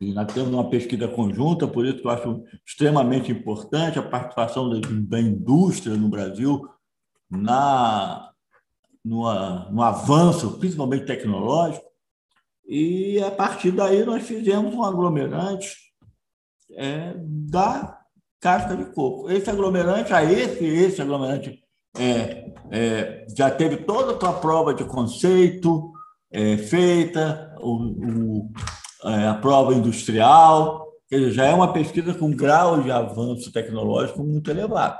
[0.00, 4.70] e nós temos uma pesquisa conjunta, por isso que eu acho extremamente importante a participação
[5.08, 6.68] da indústria no Brasil
[7.32, 8.30] na,
[9.04, 9.22] no,
[9.70, 11.84] no avanço, principalmente tecnológico,
[12.66, 15.76] e a partir daí nós fizemos um aglomerante
[16.76, 17.98] é, da
[18.40, 19.30] casca de coco.
[19.30, 21.62] Esse aglomerante, a esse, esse aglomerante
[21.98, 25.92] é, é, já teve toda a tua prova de conceito
[26.30, 28.52] é, feita, o, o,
[29.04, 34.98] é, a prova industrial, já é uma pesquisa com grau de avanço tecnológico muito elevado.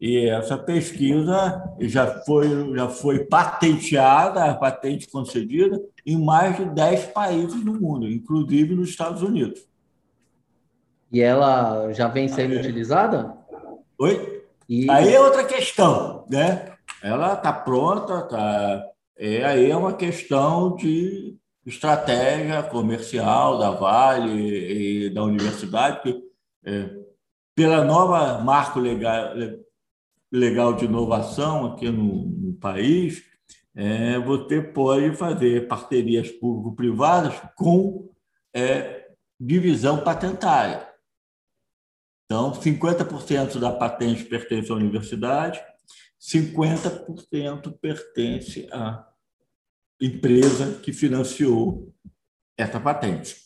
[0.00, 7.06] E essa pesquisa já foi, já foi patenteada, a patente concedida, em mais de 10
[7.06, 9.66] países no mundo, inclusive nos Estados Unidos.
[11.10, 12.58] E ela já vem sendo Aí.
[12.58, 13.34] utilizada?
[13.98, 14.44] Oi?
[14.68, 14.90] E...
[14.90, 16.72] Aí é outra questão, né?
[17.02, 18.84] Ela está pronta, tá...
[19.18, 26.22] É, aí é uma questão de estratégia comercial da Vale e da universidade, que,
[26.66, 26.90] é,
[27.54, 29.32] pela nova marco legal,
[30.36, 33.24] legal de inovação aqui no, no país,
[33.74, 38.10] é, você pode fazer parcerias público-privadas com
[38.54, 40.88] é, divisão patentária.
[42.24, 45.60] Então, 50% da patente pertence à universidade,
[46.20, 49.06] 50% pertence à
[50.00, 51.94] empresa que financiou
[52.56, 53.36] essa patente.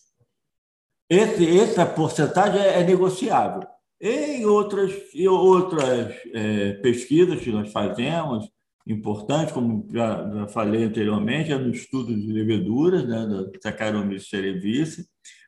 [1.08, 3.68] esse, essa porcentagem é, é negociável.
[4.00, 8.50] Em outras, em outras é, pesquisas que nós fazemos,
[8.86, 15.04] importantes, como já, já, falei anteriormente, é no estudo de leveduras, né, da Saccharomyces cerevisiae,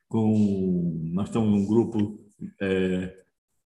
[0.08, 2.20] com nós temos um grupo
[2.60, 3.14] é,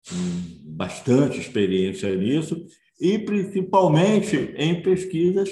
[0.06, 2.66] com bastante experiência nisso,
[3.00, 5.50] e principalmente em pesquisas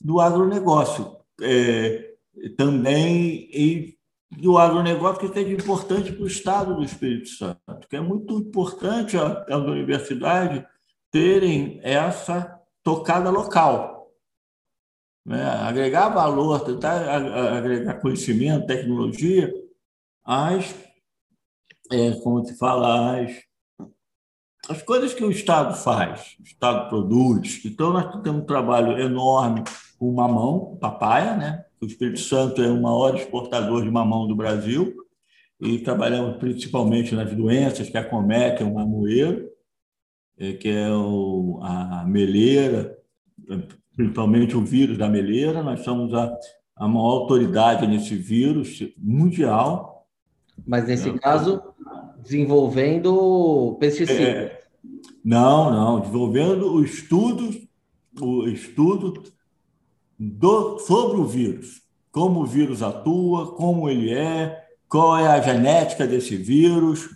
[0.00, 1.16] do agronegócio.
[1.42, 2.10] É,
[2.56, 3.94] também em
[4.30, 9.16] do agronegócio que seja importante para o Estado do Espírito Santo, que é muito importante
[9.16, 10.64] as universidades
[11.10, 14.12] terem essa tocada local.
[15.26, 15.44] Né?
[15.44, 17.08] Agregar valor, tentar
[17.56, 19.52] agregar conhecimento, tecnologia,
[20.24, 20.74] às,
[21.90, 23.32] é, como se fala, às,
[24.68, 27.64] as coisas que o Estado faz, o Estado produz.
[27.64, 29.64] Então, nós temos um trabalho enorme
[29.98, 31.64] com mamão, papaya, né?
[31.80, 34.94] O Espírito Santo é o maior exportador de mamão do Brasil
[35.58, 39.48] e trabalhamos principalmente nas doenças que acometem o mamoeiro,
[40.38, 42.94] é, que é o, a meleira,
[43.96, 45.62] principalmente o vírus da meleira.
[45.62, 46.30] Nós somos a,
[46.76, 50.06] a maior autoridade nesse vírus mundial.
[50.66, 51.62] Mas nesse é, caso,
[52.22, 54.20] desenvolvendo pesticidas.
[54.20, 54.60] É,
[55.24, 57.50] não, não, desenvolvendo o estudo,
[58.20, 59.22] o estudo
[60.20, 61.80] do, sobre o vírus,
[62.12, 67.08] como o vírus atua, como ele é, qual é a genética desse vírus.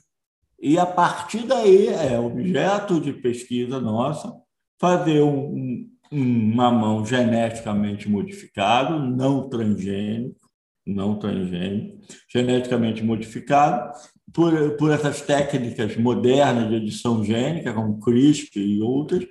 [0.59, 4.33] E a partir daí é objeto de pesquisa nossa
[4.81, 10.41] fazer um, um mamão geneticamente modificado, não transgênico,
[10.87, 11.99] não transgênico,
[12.33, 13.93] geneticamente modificado,
[14.33, 19.27] por, por essas técnicas modernas de edição gênica, como CRISPR e outras,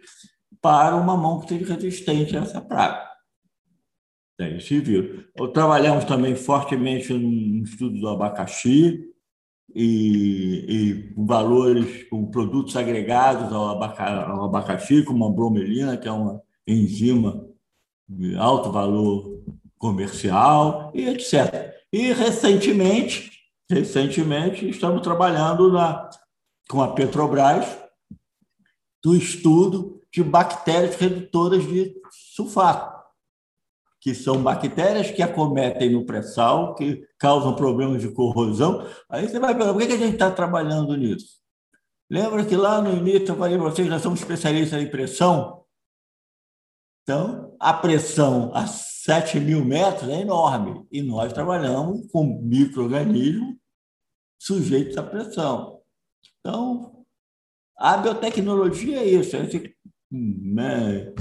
[0.62, 3.12] para um mamão que seja resistente a essa praga.
[4.43, 5.23] É, civil.
[5.53, 9.10] Trabalhamos também fortemente no estudo do abacaxi
[9.73, 16.12] e, e valores, com produtos agregados ao, abaca, ao abacaxi, como a bromelina, que é
[16.12, 17.47] uma enzima
[18.08, 19.41] de alto valor
[19.77, 21.73] comercial, e etc.
[21.91, 23.32] E recentemente,
[23.69, 26.10] recentemente estamos trabalhando na,
[26.69, 27.65] com a Petrobras
[29.01, 33.03] do estudo de bactérias redutoras de sulfato
[34.04, 38.86] que são bactérias que acometem no pré-sal, que causam problemas de corrosão.
[39.10, 41.38] Aí você vai perguntar, por que a gente está trabalhando nisso?
[42.12, 45.63] Lembra que lá no início eu falei para vocês, nós somos especialistas em pressão?
[47.02, 53.56] Então, a pressão a 7 mil metros é enorme, e nós trabalhamos com micro-organismos
[54.38, 55.80] sujeitos à pressão.
[56.42, 57.06] Então,
[57.78, 59.74] a biotecnologia é isso, é esse,
[60.12, 61.13] né,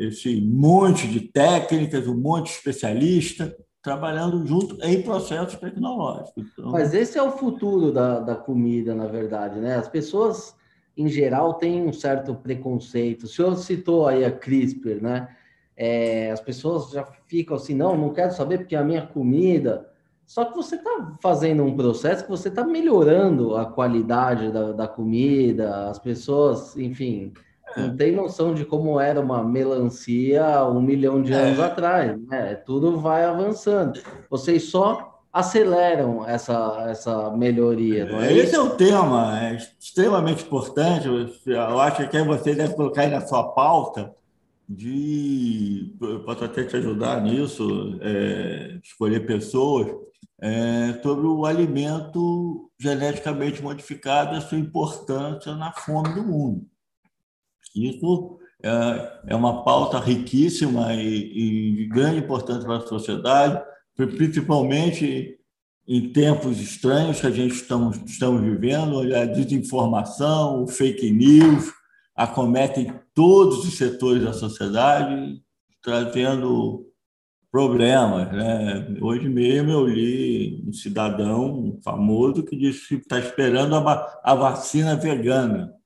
[0.00, 6.44] esse monte de técnicas, um monte de especialista trabalhando junto em processos tecnológicos.
[6.52, 6.70] Então...
[6.70, 9.76] Mas esse é o futuro da, da comida, na verdade, né?
[9.76, 10.54] As pessoas,
[10.96, 13.22] em geral, têm um certo preconceito.
[13.22, 15.28] O senhor citou aí a CRISPR, né?
[15.76, 19.88] É, as pessoas já ficam assim, não, não quero saber porque é a minha comida.
[20.26, 24.88] Só que você está fazendo um processo que você está melhorando a qualidade da, da
[24.88, 27.32] comida, as pessoas, enfim,
[27.76, 31.64] não tem noção de como era uma melancia um milhão de anos é.
[31.64, 32.54] atrás, né?
[32.54, 34.00] Tudo vai avançando.
[34.30, 38.32] Vocês só aceleram essa, essa melhoria, não é?
[38.32, 38.56] Esse isso?
[38.56, 41.06] é o tema, é extremamente importante.
[41.46, 44.12] Eu acho que você deve colocar aí na sua pauta
[44.68, 45.94] de.
[46.00, 49.88] Eu posso até te ajudar nisso, é, escolher pessoas.
[50.40, 56.64] É, sobre o alimento geneticamente modificado e a sua importância na fome do mundo.
[57.86, 63.62] Isso é, é uma pauta riquíssima e, de grande importância para a sociedade,
[63.94, 65.36] principalmente
[65.86, 71.72] em tempos estranhos que a gente estamos, estamos vivendo, a desinformação, o fake news
[72.14, 75.40] acometem todos os setores da sociedade,
[75.82, 76.84] trazendo
[77.50, 78.30] problemas.
[78.32, 78.96] Né?
[79.00, 85.77] Hoje mesmo eu li um cidadão famoso que disse que está esperando a vacina vegana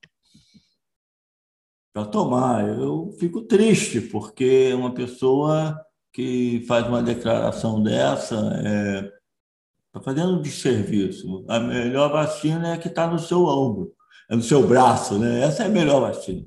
[1.93, 2.67] para tomar.
[2.69, 5.79] Eu fico triste, porque uma pessoa
[6.13, 9.13] que faz uma declaração dessa está é,
[9.93, 11.45] tá fazendo um desserviço.
[11.49, 13.93] A melhor vacina é a que está no seu ombro,
[14.31, 15.43] é no seu braço, né?
[15.43, 16.47] Essa é a melhor vacina.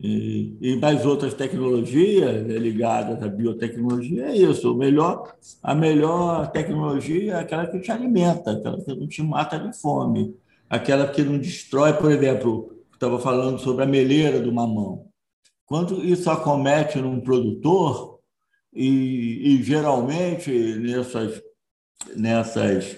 [0.00, 4.72] E, e mais outras tecnologias né, ligadas à biotecnologia é isso.
[4.72, 9.60] O melhor, a melhor tecnologia é aquela que te alimenta, aquela que não te mata
[9.60, 10.34] de fome,
[10.68, 12.71] aquela que não destrói, por exemplo,
[13.02, 15.10] estava falando sobre a meleira do mamão.
[15.66, 18.20] Quando isso acomete num produtor,
[18.72, 21.42] e, e geralmente nessas
[22.16, 22.96] nessas,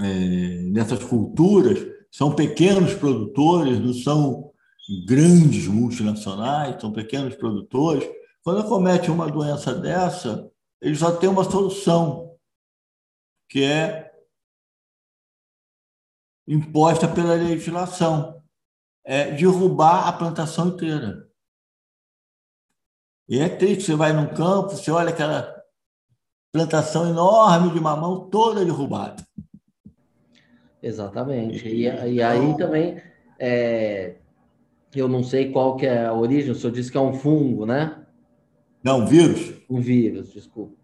[0.00, 1.78] é, nessas culturas
[2.10, 4.52] são pequenos produtores, não são
[5.06, 8.08] grandes multinacionais, são pequenos produtores.
[8.42, 10.50] Quando comete uma doença dessa,
[10.80, 12.36] eles só têm uma solução,
[13.48, 14.10] que é
[16.46, 18.37] imposta pela legislação,
[19.10, 21.26] é derrubar a plantação inteira.
[23.26, 25.64] E é triste, você vai num campo, você olha aquela
[26.52, 29.26] plantação enorme de mamão toda derrubada.
[30.82, 31.66] Exatamente.
[31.66, 33.00] E, e aí então também,
[33.38, 34.16] é,
[34.94, 37.64] eu não sei qual que é a origem, o senhor disse que é um fungo,
[37.64, 38.04] né?
[38.84, 39.54] Não, um vírus.
[39.70, 40.76] Um vírus, desculpa.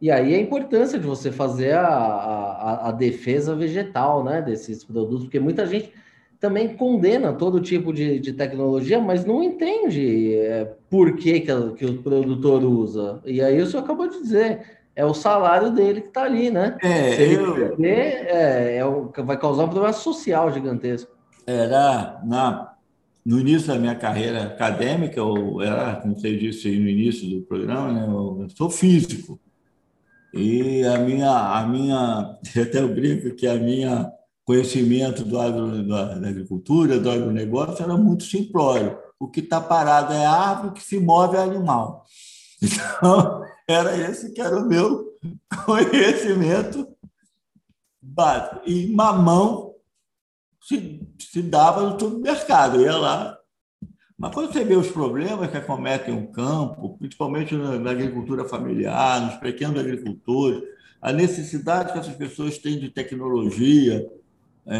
[0.00, 5.24] E aí a importância de você fazer a, a, a defesa vegetal né, desses produtos,
[5.24, 5.92] porque muita gente
[6.40, 11.86] também condena todo tipo de, de tecnologia, mas não entende é, por que, que, que,
[11.86, 13.20] o produtor usa.
[13.24, 14.60] E aí o senhor acabou de dizer,
[14.94, 16.76] é o salário dele que está ali, né?
[16.82, 17.54] É, Se ele eu...
[17.54, 21.12] perder, é, é, vai causar um problema social gigantesco.
[21.46, 22.74] Era na,
[23.24, 27.92] no início da minha carreira acadêmica, eu era, como você disse no início do programa,
[27.92, 29.40] né, eu sou físico.
[30.32, 34.12] E a minha, a minha, até eu brinco que a minha
[34.44, 38.98] conhecimento do agro, da, da agricultura, do agronegócio, era muito simplório.
[39.18, 42.04] O que está parado é árvore, o que se move é animal.
[42.62, 45.04] Então, era esse que era o meu
[45.66, 46.86] conhecimento
[48.00, 48.62] básico.
[48.66, 49.74] E mamão
[50.62, 53.38] se, se dava no supermercado, ia lá.
[54.16, 59.36] Mas quando você vê os problemas que acometem o campo, principalmente na agricultura familiar, nos
[59.36, 60.62] pequenos agricultores,
[61.02, 64.08] a necessidade que essas pessoas têm de tecnologia,
[64.66, 64.78] é,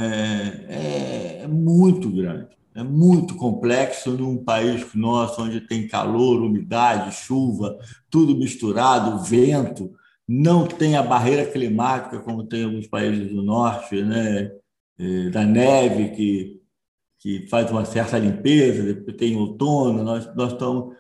[0.69, 7.79] é, é muito grande, é muito complexo num país nosso, onde tem calor, umidade, chuva,
[8.11, 9.93] tudo misturado, vento,
[10.27, 14.51] não tem a barreira climática como tem alguns países do norte, né?
[14.99, 16.63] É, da neve que,
[17.19, 20.95] que faz uma certa limpeza, depois tem outono, nós, nós estamos,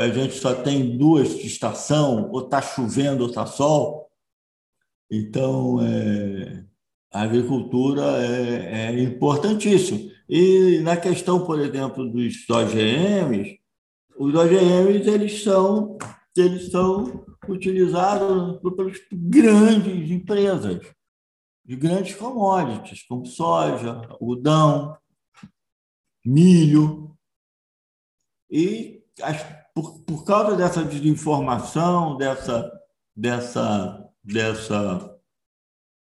[0.00, 4.08] a gente só tem duas estações, ou está chovendo ou está sol,
[5.10, 6.64] então é,
[7.16, 10.10] a agricultura é, é importantíssimo.
[10.28, 13.58] E na questão, por exemplo, dos OGMs,
[14.18, 15.96] os OGMs eles são,
[16.36, 20.80] eles são utilizados pelas grandes empresas,
[21.64, 24.98] de grandes commodities, como soja, algodão,
[26.22, 27.16] milho.
[28.50, 29.42] E as,
[29.74, 32.70] por, por causa dessa desinformação, dessa,
[33.16, 35.15] dessa, dessa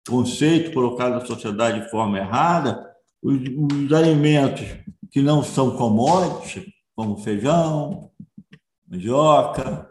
[0.09, 4.67] conceito colocado na sociedade de forma errada, os, os alimentos
[5.11, 8.11] que não são commodities, como feijão,
[8.89, 9.91] mandioca,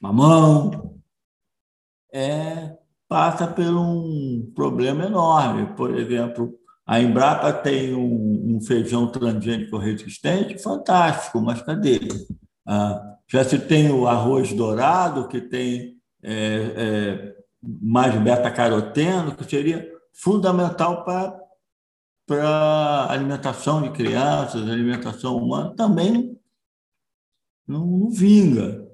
[0.00, 1.00] mamão,
[2.12, 2.76] é,
[3.08, 5.74] passa por um problema enorme.
[5.74, 6.54] Por exemplo,
[6.86, 12.00] a Embrapa tem um, um feijão transgênico resistente fantástico, mas cadê?
[12.66, 16.34] Ah, já se tem o arroz dourado, que tem é,
[16.76, 21.40] é, mais beta-caroteno, que seria fundamental para
[22.30, 26.38] para alimentação de crianças, alimentação humana, também
[27.66, 28.86] não, não, vinga,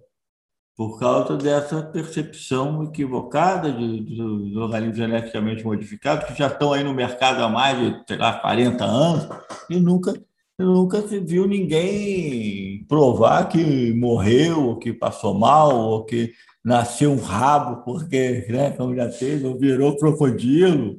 [0.75, 7.45] por causa dessa percepção equivocada dos organismos geneticamente modificados, que já estão aí no mercado
[7.45, 9.29] há mais de, sei lá, 40 anos,
[9.69, 10.15] e nunca,
[10.59, 16.33] nunca se viu ninguém provar que morreu, ou que passou mal, ou que
[16.67, 20.99] nasceu um rabo porque, né, como já teve, ou virou crocodilo,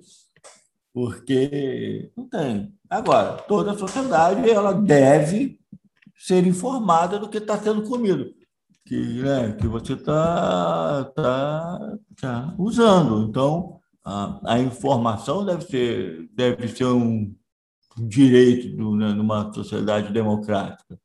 [0.94, 2.74] porque não tem.
[2.90, 5.60] Agora, toda a sociedade ela deve
[6.16, 8.34] ser informada do que está sendo comido,
[8.86, 13.28] que, né, que você está tá, tá usando.
[13.28, 17.36] Então, a, a, informação deve ser, deve ser um
[17.98, 20.98] direito do, né, numa sociedade democrática.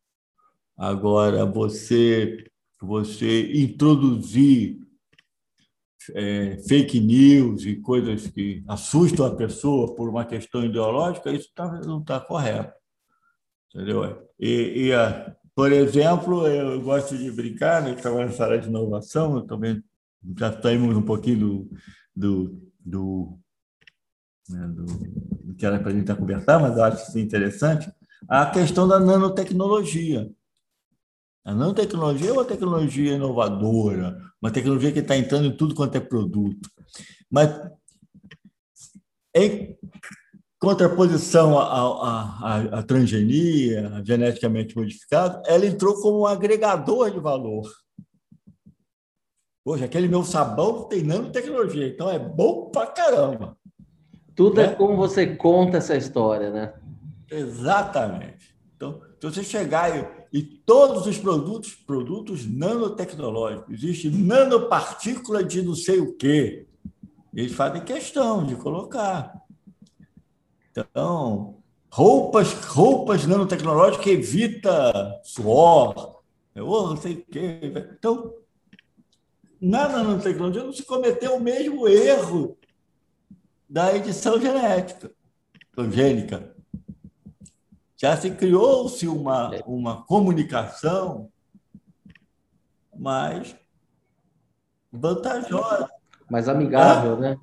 [0.78, 2.51] Agora, você
[2.82, 4.78] você introduzir
[6.14, 11.80] é, fake news e coisas que assustam a pessoa por uma questão ideológica, isso tá,
[11.80, 12.72] não está correto.
[13.72, 14.28] Entendeu?
[14.38, 19.36] E, e a, por exemplo, eu gosto de brincar, né, estava nessa área de inovação,
[19.36, 19.82] eu também
[20.36, 21.70] já saímos um pouquinho do,
[22.14, 23.38] do, do,
[24.48, 27.90] né, do, do que era para a gente conversar, mas eu acho isso interessante,
[28.28, 30.30] a questão da nanotecnologia.
[31.45, 36.01] A nanotecnologia é uma tecnologia inovadora, uma tecnologia que está entrando em tudo quanto é
[36.01, 36.70] produto.
[37.28, 37.51] Mas,
[39.34, 39.76] em
[40.61, 47.68] contraposição à, à, à transgenia, geneticamente modificado, ela entrou como um agregador de valor.
[49.64, 53.57] Poxa, aquele meu sabão tem nanotecnologia, então é bom pra caramba.
[54.34, 56.74] Tudo é, é como você conta essa história, né?
[57.30, 58.55] Exatamente.
[58.76, 65.74] Então, se você chegar e, e todos os produtos, produtos nanotecnológicos, existe nanopartícula de não
[65.74, 66.66] sei o quê,
[67.34, 69.42] eles fazem questão de colocar.
[70.70, 71.58] Então,
[71.90, 76.22] roupas, roupas nanotecnológicas que evita suor,
[76.56, 77.58] ou não sei o quê.
[77.98, 78.34] Então,
[79.60, 82.56] na nanotecnologia não se cometeu o mesmo erro
[83.68, 85.12] da edição genética,
[85.90, 86.51] gênica.
[88.03, 91.28] Já se criou-se uma, uma comunicação
[92.98, 93.55] mais
[94.92, 95.88] vantajosa.
[96.28, 97.36] Mais amigável, né?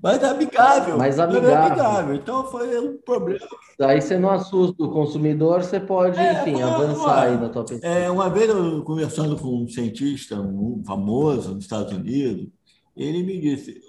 [0.00, 0.98] Mais amigável.
[0.98, 1.56] Mais amigável.
[1.56, 2.14] amigável.
[2.14, 3.44] Então foi um problema.
[3.76, 7.92] Daí você não assusta o consumidor, você pode, é, enfim, avançar aí na tua pesquisa.
[7.92, 12.46] É, uma vez eu conversando com um cientista um famoso nos Estados Unidos,
[12.96, 13.80] ele me disse: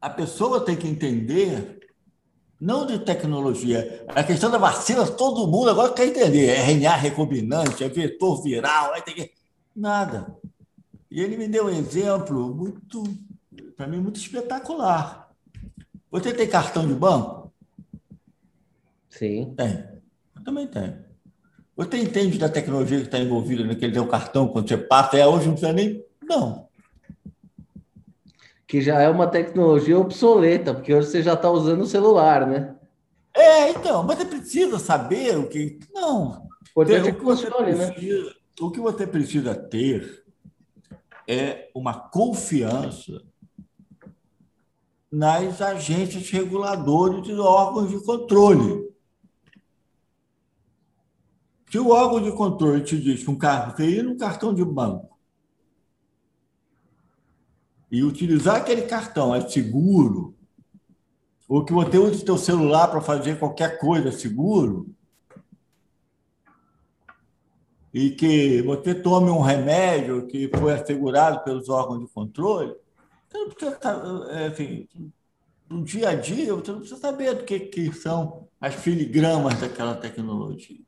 [0.00, 1.77] a pessoa tem que entender,
[2.60, 6.46] não de tecnologia, a questão da vacina, todo mundo agora quer entender.
[6.46, 9.32] É RNA recombinante, é vetor viral, é que...
[9.74, 10.36] nada.
[11.10, 13.02] E ele me deu um exemplo muito,
[13.76, 15.30] para mim, muito espetacular.
[16.10, 17.52] Você tem cartão de banco?
[19.08, 19.54] Sim.
[19.56, 19.84] Tem.
[20.36, 20.98] Eu também tenho.
[21.76, 25.16] Você entende da tecnologia que está envolvida naquele teu cartão quando você passa?
[25.16, 26.04] É hoje não precisa nem.
[26.22, 26.67] Não
[28.68, 32.76] que já é uma tecnologia obsoleta, porque hoje você já está usando o celular, né?
[33.34, 35.78] É, então, mas você precisa saber o que.
[35.90, 36.46] Não.
[36.70, 37.94] Importante é que funcione, né?
[38.60, 40.22] O que você precisa ter
[41.26, 43.22] é uma confiança
[45.10, 48.86] nas agências reguladores e órgãos de controle.
[51.70, 54.64] Se o órgão de controle te diz que um carro, você ir num cartão de
[54.64, 55.17] banco
[57.90, 60.34] e utilizar aquele cartão é seguro,
[61.48, 64.94] ou que você use o seu celular para fazer qualquer coisa seguro,
[67.92, 72.74] e que você tome um remédio que foi assegurado pelos órgãos de controle,
[73.28, 73.78] você não precisa,
[74.30, 74.88] é, assim,
[75.68, 79.94] no dia a dia, você não precisa saber do que, que são as filigramas daquela
[79.94, 80.80] tecnologia.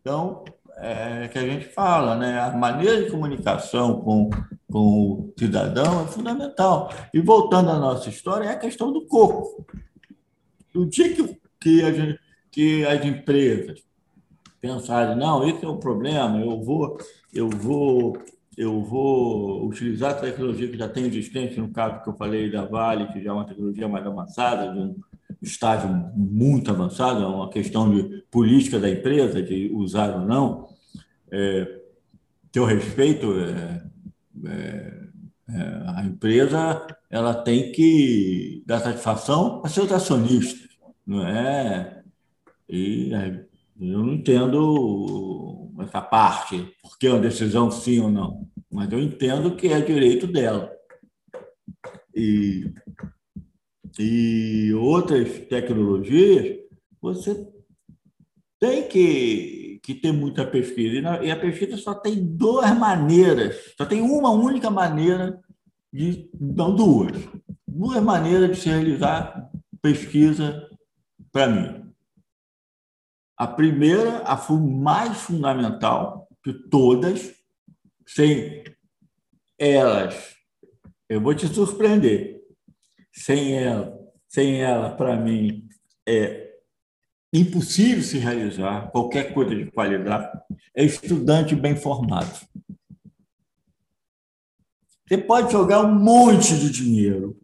[0.00, 0.44] Então,
[0.76, 2.40] é que a gente fala, né?
[2.40, 4.30] A maneira de comunicação com,
[4.70, 6.92] com o cidadão é fundamental.
[7.12, 9.66] E voltando à nossa história, é a questão do coco.
[10.74, 13.82] O dia que, que, a gente, que as empresas
[14.60, 16.98] pensarem, não, isso é um problema, eu vou,
[17.32, 18.18] eu vou,
[18.56, 22.64] eu vou utilizar a tecnologia que já tem existente, no caso que eu falei da
[22.64, 24.96] Vale, que já é uma tecnologia mais avançada, de um
[25.40, 30.68] estágio muito avançado, é uma questão de política da empresa, de usar ou não.
[31.30, 31.78] É,
[32.50, 33.87] teu respeito, é,
[34.46, 35.08] é,
[35.50, 40.68] é, a empresa ela tem que dar satisfação a seus acionistas,
[41.06, 42.02] não é?
[42.68, 43.44] E é,
[43.80, 49.56] eu não entendo essa parte, porque é uma decisão sim ou não, mas eu entendo
[49.56, 50.70] que é direito dela.
[52.14, 52.72] E
[53.98, 56.56] e outras tecnologias,
[57.00, 57.48] você
[58.60, 61.22] tem que, que ter muita pesquisa.
[61.22, 65.40] E a pesquisa só tem duas maneiras, só tem uma única maneira
[65.92, 66.30] de.
[66.38, 67.12] Não, duas.
[67.66, 69.50] Duas maneiras de se realizar
[69.80, 70.68] pesquisa
[71.30, 71.92] para mim.
[73.36, 77.34] A primeira, a mais fundamental de todas,
[78.06, 78.64] sem
[79.56, 80.34] elas,
[81.08, 82.38] eu vou te surpreender
[83.18, 83.98] sem ela,
[84.28, 85.68] sem ela para mim,
[86.06, 86.47] é
[87.32, 90.40] impossível se realizar qualquer coisa de qualidade,
[90.74, 92.46] é estudante bem formado.
[95.06, 97.38] Você pode jogar um monte de dinheiro,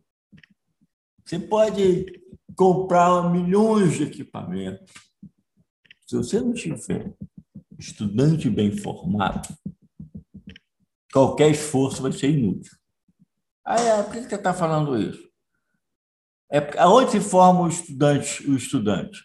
[1.25, 2.23] você pode
[2.55, 4.93] comprar milhões de equipamentos.
[6.07, 7.15] Se você não tiver
[7.79, 9.49] estudante bem formado,
[11.13, 12.73] qualquer esforço vai ser inútil.
[13.65, 15.27] Aí, é por que você está falando isso?
[16.53, 18.49] É, aonde se forma o estudante?
[18.49, 19.19] O estudante?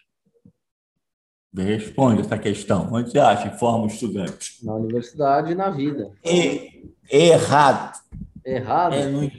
[1.52, 2.88] Responde essa questão.
[2.92, 4.64] Onde você acha que forma o estudante?
[4.64, 6.12] Na universidade e na vida.
[6.24, 6.80] É,
[7.10, 7.98] errado.
[8.44, 8.94] Errado?
[8.94, 9.30] É, no,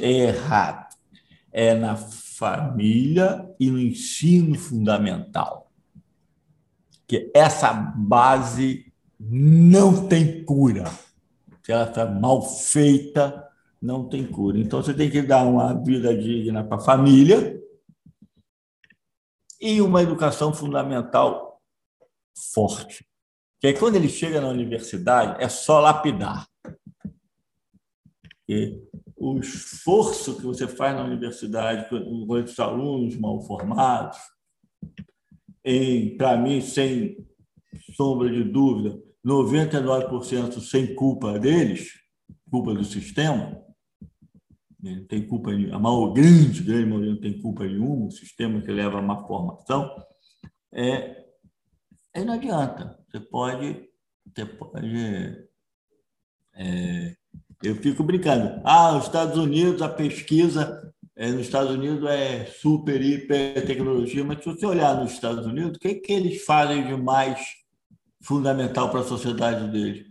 [0.00, 0.94] errado.
[1.50, 5.70] É na família e no ensino fundamental.
[7.06, 10.84] Que essa base não tem cura.
[11.62, 13.48] Se ela está mal feita,
[13.80, 14.58] não tem cura.
[14.58, 17.58] Então, você tem que dar uma vida digna para a família
[19.58, 21.53] e uma educação fundamental
[22.52, 23.06] forte.
[23.60, 26.46] Que aí, quando ele chega na universidade, é só lapidar.
[28.48, 28.78] E
[29.16, 31.96] o esforço que você faz na universidade com
[32.28, 34.18] os alunos mal formados,
[36.18, 37.16] para mim, sem
[37.96, 41.90] sombra de dúvida, 99% sem culpa deles,
[42.50, 43.64] culpa do sistema,
[44.78, 48.70] não tem culpa a maior grande, grande maioria não tem culpa nenhuma, o sistema que
[48.70, 49.90] leva a má formação,
[50.70, 51.23] é,
[52.14, 52.98] aí não adianta.
[53.10, 53.88] Você pode,
[54.26, 55.48] você pode
[56.56, 57.16] é,
[57.62, 58.60] eu fico brincando.
[58.64, 64.42] Ah, os Estados Unidos, a pesquisa é, nos Estados Unidos é super, hiper tecnologia, mas
[64.42, 67.40] se você olhar nos Estados Unidos, o que, que eles fazem de mais
[68.20, 70.06] fundamental para a sociedade deles?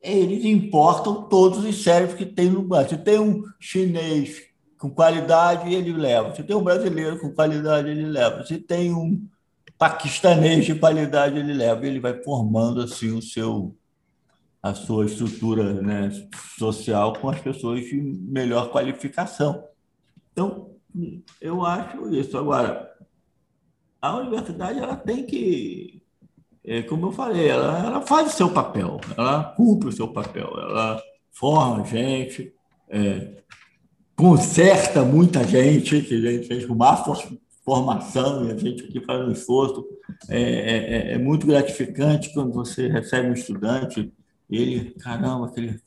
[0.00, 2.90] Eles importam todos os cérebros que tem no banco.
[2.90, 4.42] Se tem um chinês
[4.78, 6.34] com qualidade, ele leva.
[6.34, 8.44] Se tem um brasileiro com qualidade, ele leva.
[8.44, 9.24] Se tem um
[9.82, 11.84] paquistanês de qualidade, ele leva.
[11.84, 13.76] Ele vai formando assim o seu
[14.62, 16.08] a sua estrutura né,
[16.56, 19.64] social com as pessoas de melhor qualificação.
[20.30, 20.70] Então,
[21.40, 22.38] eu acho isso.
[22.38, 22.88] Agora,
[24.00, 26.00] a universidade ela tem que,
[26.64, 30.48] é, como eu falei, ela, ela faz o seu papel, ela cumpre o seu papel,
[30.60, 31.02] ela
[31.32, 32.54] forma gente,
[32.88, 33.42] é,
[34.14, 36.96] conserta muita gente, que a gente fez com má
[37.64, 39.86] formação e a gente aqui faz um esforço.
[40.28, 44.12] É, é, é, é muito gratificante quando você recebe um estudante
[44.52, 45.80] ele, caramba, aquele,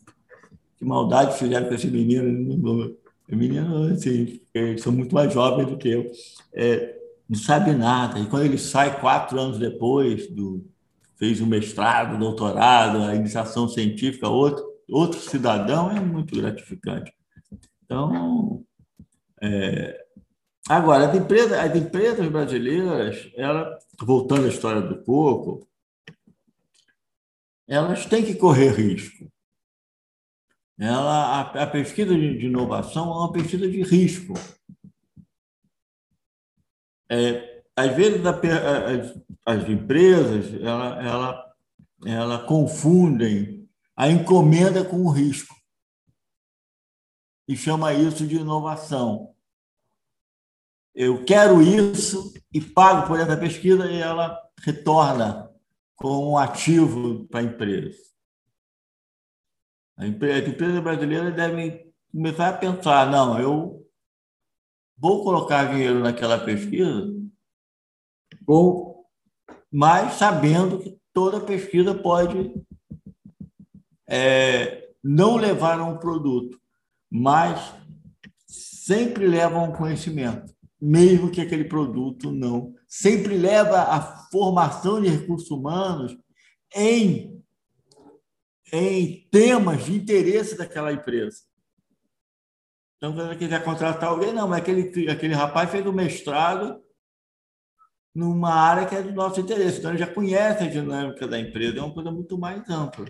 [0.78, 2.98] que maldade fizeram com esse menino.
[3.30, 6.12] Menino, assim, eles são muito mais jovens do que eu.
[6.54, 6.96] É,
[7.28, 8.20] não sabe nada.
[8.20, 10.66] E quando ele sai quatro anos depois, do,
[11.18, 17.14] fez o mestrado, doutorado, a iniciação científica, outro, outro cidadão, é muito gratificante.
[17.84, 18.64] Então,
[19.42, 20.05] é,
[20.68, 25.68] agora, as empresas, as empresas brasileiras, ela, voltando à história do coco,
[27.68, 29.32] elas têm que correr risco.
[30.78, 34.34] Ela, a, a pesquisa de, inovação é uma pesquisa de risco.
[37.10, 41.56] É, às vezes, a, as, as, empresas ela, ela,
[42.06, 45.56] ela confundem a encomenda com o risco
[47.48, 49.35] e chama isso de inovação.
[50.96, 55.52] Eu quero isso e pago por essa pesquisa e ela retorna
[55.94, 58.00] como um ativo para a empresa.
[59.98, 63.86] As empresas brasileiras devem começar a pensar: não, eu
[64.98, 67.14] vou colocar dinheiro naquela pesquisa,
[68.48, 69.06] ou,
[69.70, 72.54] mas sabendo que toda pesquisa pode
[74.08, 76.58] é, não levar a um produto,
[77.12, 77.74] mas
[78.48, 85.08] sempre leva a um conhecimento, mesmo que aquele produto não sempre leva à formação de
[85.08, 86.18] recursos humanos
[86.74, 87.44] em,
[88.72, 91.44] em temas de interesse daquela empresa.
[92.98, 96.82] Então, quando ela quiser contratar alguém, não, mas aquele, aquele rapaz fez um mestrado
[98.14, 99.80] numa área que é do nosso interesse.
[99.80, 103.06] Então, ele já conhece a dinâmica da empresa, é uma coisa muito mais ampla.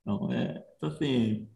[0.00, 1.48] Então, é, então assim,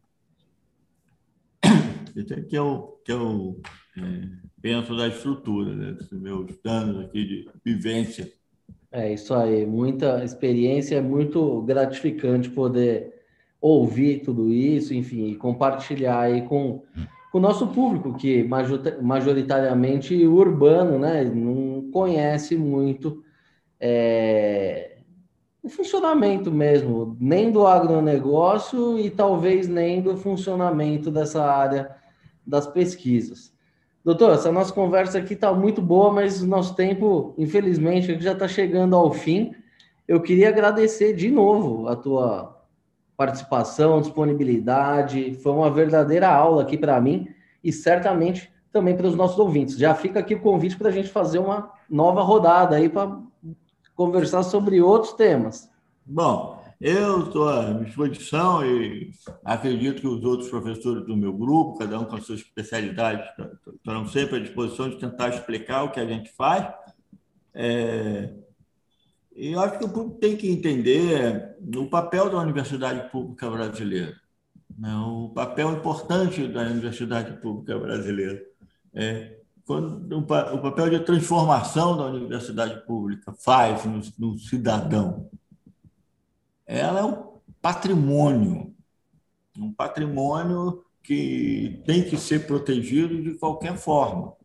[2.49, 3.61] que eu, que eu
[3.97, 4.29] é,
[4.61, 8.31] penso da estrutura, né, dos meus anos aqui de vivência.
[8.93, 13.15] É isso aí, muita experiência, é muito gratificante poder
[13.61, 16.83] ouvir tudo isso, enfim, e compartilhar aí com,
[17.31, 18.43] com o nosso público, que
[19.01, 23.23] majoritariamente urbano, né, não conhece muito
[23.79, 24.97] é,
[25.63, 31.95] o funcionamento mesmo, nem do agronegócio e talvez nem do funcionamento dessa área
[32.47, 33.53] das pesquisas.
[34.11, 38.49] Doutor, essa nossa conversa aqui está muito boa, mas o nosso tempo, infelizmente, já está
[38.49, 39.55] chegando ao fim.
[40.09, 42.61] Eu queria agradecer de novo a tua
[43.17, 45.35] participação, disponibilidade.
[45.37, 47.29] Foi uma verdadeira aula aqui para mim
[47.63, 49.79] e certamente também para os nossos ouvintes.
[49.79, 53.17] Já fica aqui o convite para a gente fazer uma nova rodada aí para
[53.95, 55.71] conversar sobre outros temas.
[56.05, 59.11] Bom, eu estou à disposição e
[59.45, 63.23] acredito que os outros professores do meu grupo, cada um com a sua especialidade,
[63.77, 66.73] estarão sempre à disposição de tentar explicar o que a gente faz.
[67.53, 68.33] É...
[69.37, 74.19] E eu acho que o público tem que entender o papel da universidade pública brasileira,
[74.79, 74.95] né?
[74.97, 78.43] o papel importante da universidade pública brasileira.
[78.95, 85.31] É, quando o papel de transformação da universidade pública faz no, no cidadão
[86.79, 88.73] ela é um patrimônio,
[89.59, 94.37] um patrimônio que tem que ser protegido de qualquer forma.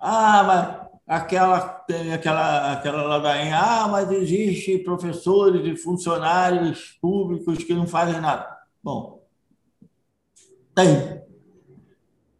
[0.00, 7.72] Ah, mas aquela tem aquela aquela ladainha, ah, mas existe professores e funcionários públicos que
[7.72, 8.58] não fazem nada.
[8.82, 9.22] Bom,
[10.74, 11.22] Tem.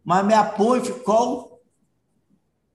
[0.03, 1.61] Mas me aponte qual,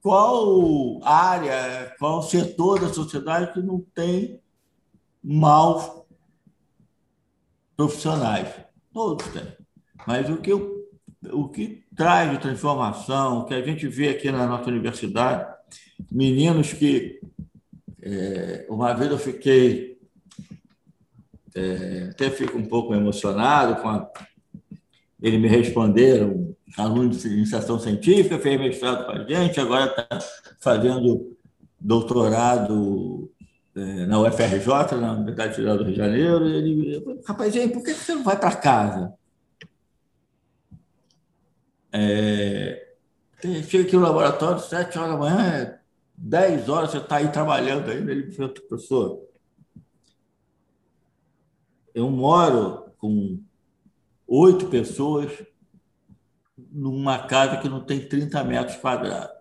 [0.01, 4.41] qual área, qual setor da sociedade que não tem
[5.23, 5.98] maus
[7.79, 8.49] profissionais.
[8.93, 9.47] Todos têm.
[10.05, 14.47] Mas o que, o que traz de transformação, o que a gente vê aqui na
[14.47, 15.49] nossa universidade,
[16.11, 17.21] meninos que.
[18.03, 19.97] É, uma vez eu fiquei.
[21.55, 24.11] É, até fico um pouco emocionado com a,
[25.21, 30.19] eles me responderam, aluno de iniciação científica, fez mestrado com a gente, agora está
[30.61, 31.37] fazendo
[31.81, 33.31] doutorado
[34.07, 36.49] na UFRJ, na Universidade Federal do Rio de Janeiro.
[36.49, 39.15] Ele, rapaz, por que você não vai para casa?
[41.93, 42.95] É,
[43.69, 45.79] chega aqui no laboratório, sete horas da manhã,
[46.17, 48.11] dez horas, você está aí trabalhando ainda.
[48.11, 49.23] Ele disse, professor,
[51.95, 53.41] eu moro com
[54.27, 55.33] oito pessoas
[56.71, 59.37] numa casa que não tem 30 metros quadrados,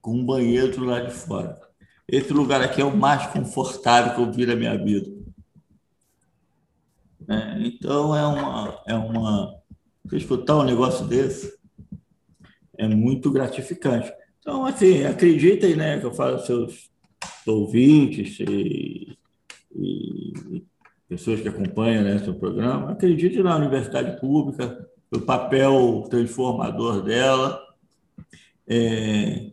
[0.00, 1.65] com um banheiro lado de fora.
[2.08, 5.10] Esse lugar aqui é o mais confortável que eu vi na minha vida.
[7.28, 9.60] É, então, é uma, é uma.
[10.04, 11.56] Você escutar um negócio desse
[12.78, 14.12] é muito gratificante.
[14.38, 16.88] Então, assim, acreditem, né, que eu falo aos seus
[17.44, 19.18] ouvintes e,
[19.74, 20.64] e
[21.08, 27.60] pessoas que acompanham né, seu programa, acreditem na universidade pública, no papel transformador dela.
[28.68, 29.52] É,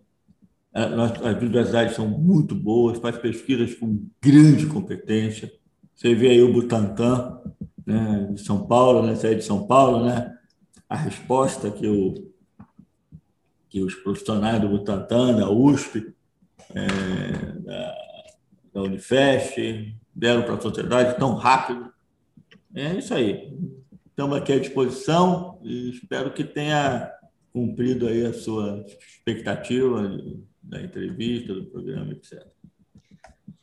[0.74, 5.52] as universidades são muito boas, faz pesquisas com grande competência.
[5.94, 7.40] Você vê aí o Butantan,
[7.86, 10.36] né, de São Paulo, né, é de São Paulo, né?
[10.90, 12.16] A resposta que, o,
[13.70, 16.12] que os profissionais do Butantan, da USP,
[16.74, 17.96] é, da,
[18.74, 21.94] da Unifest, deram para a sociedade tão rápido.
[22.74, 23.56] É isso aí.
[24.08, 27.12] Estamos aqui à disposição e espero que tenha
[27.52, 30.18] cumprido aí a sua expectativa
[30.64, 32.46] da entrevista, do programa, etc.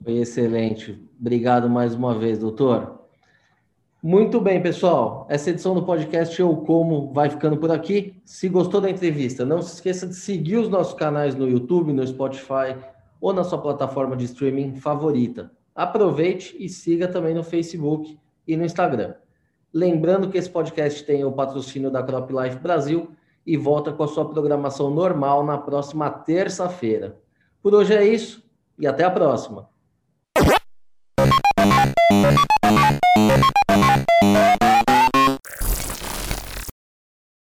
[0.03, 0.98] Foi excelente.
[1.18, 3.01] Obrigado mais uma vez, doutor.
[4.03, 5.26] Muito bem, pessoal.
[5.28, 8.14] Essa edição do podcast Eu Como vai ficando por aqui.
[8.24, 12.07] Se gostou da entrevista, não se esqueça de seguir os nossos canais no YouTube, no
[12.07, 12.76] Spotify
[13.20, 15.51] ou na sua plataforma de streaming favorita.
[15.74, 19.14] Aproveite e siga também no Facebook e no Instagram.
[19.72, 23.11] Lembrando que esse podcast tem o patrocínio da Crop Life Brasil
[23.51, 27.18] e volta com a sua programação normal na próxima terça-feira.
[27.61, 28.48] Por hoje é isso
[28.78, 29.68] e até a próxima.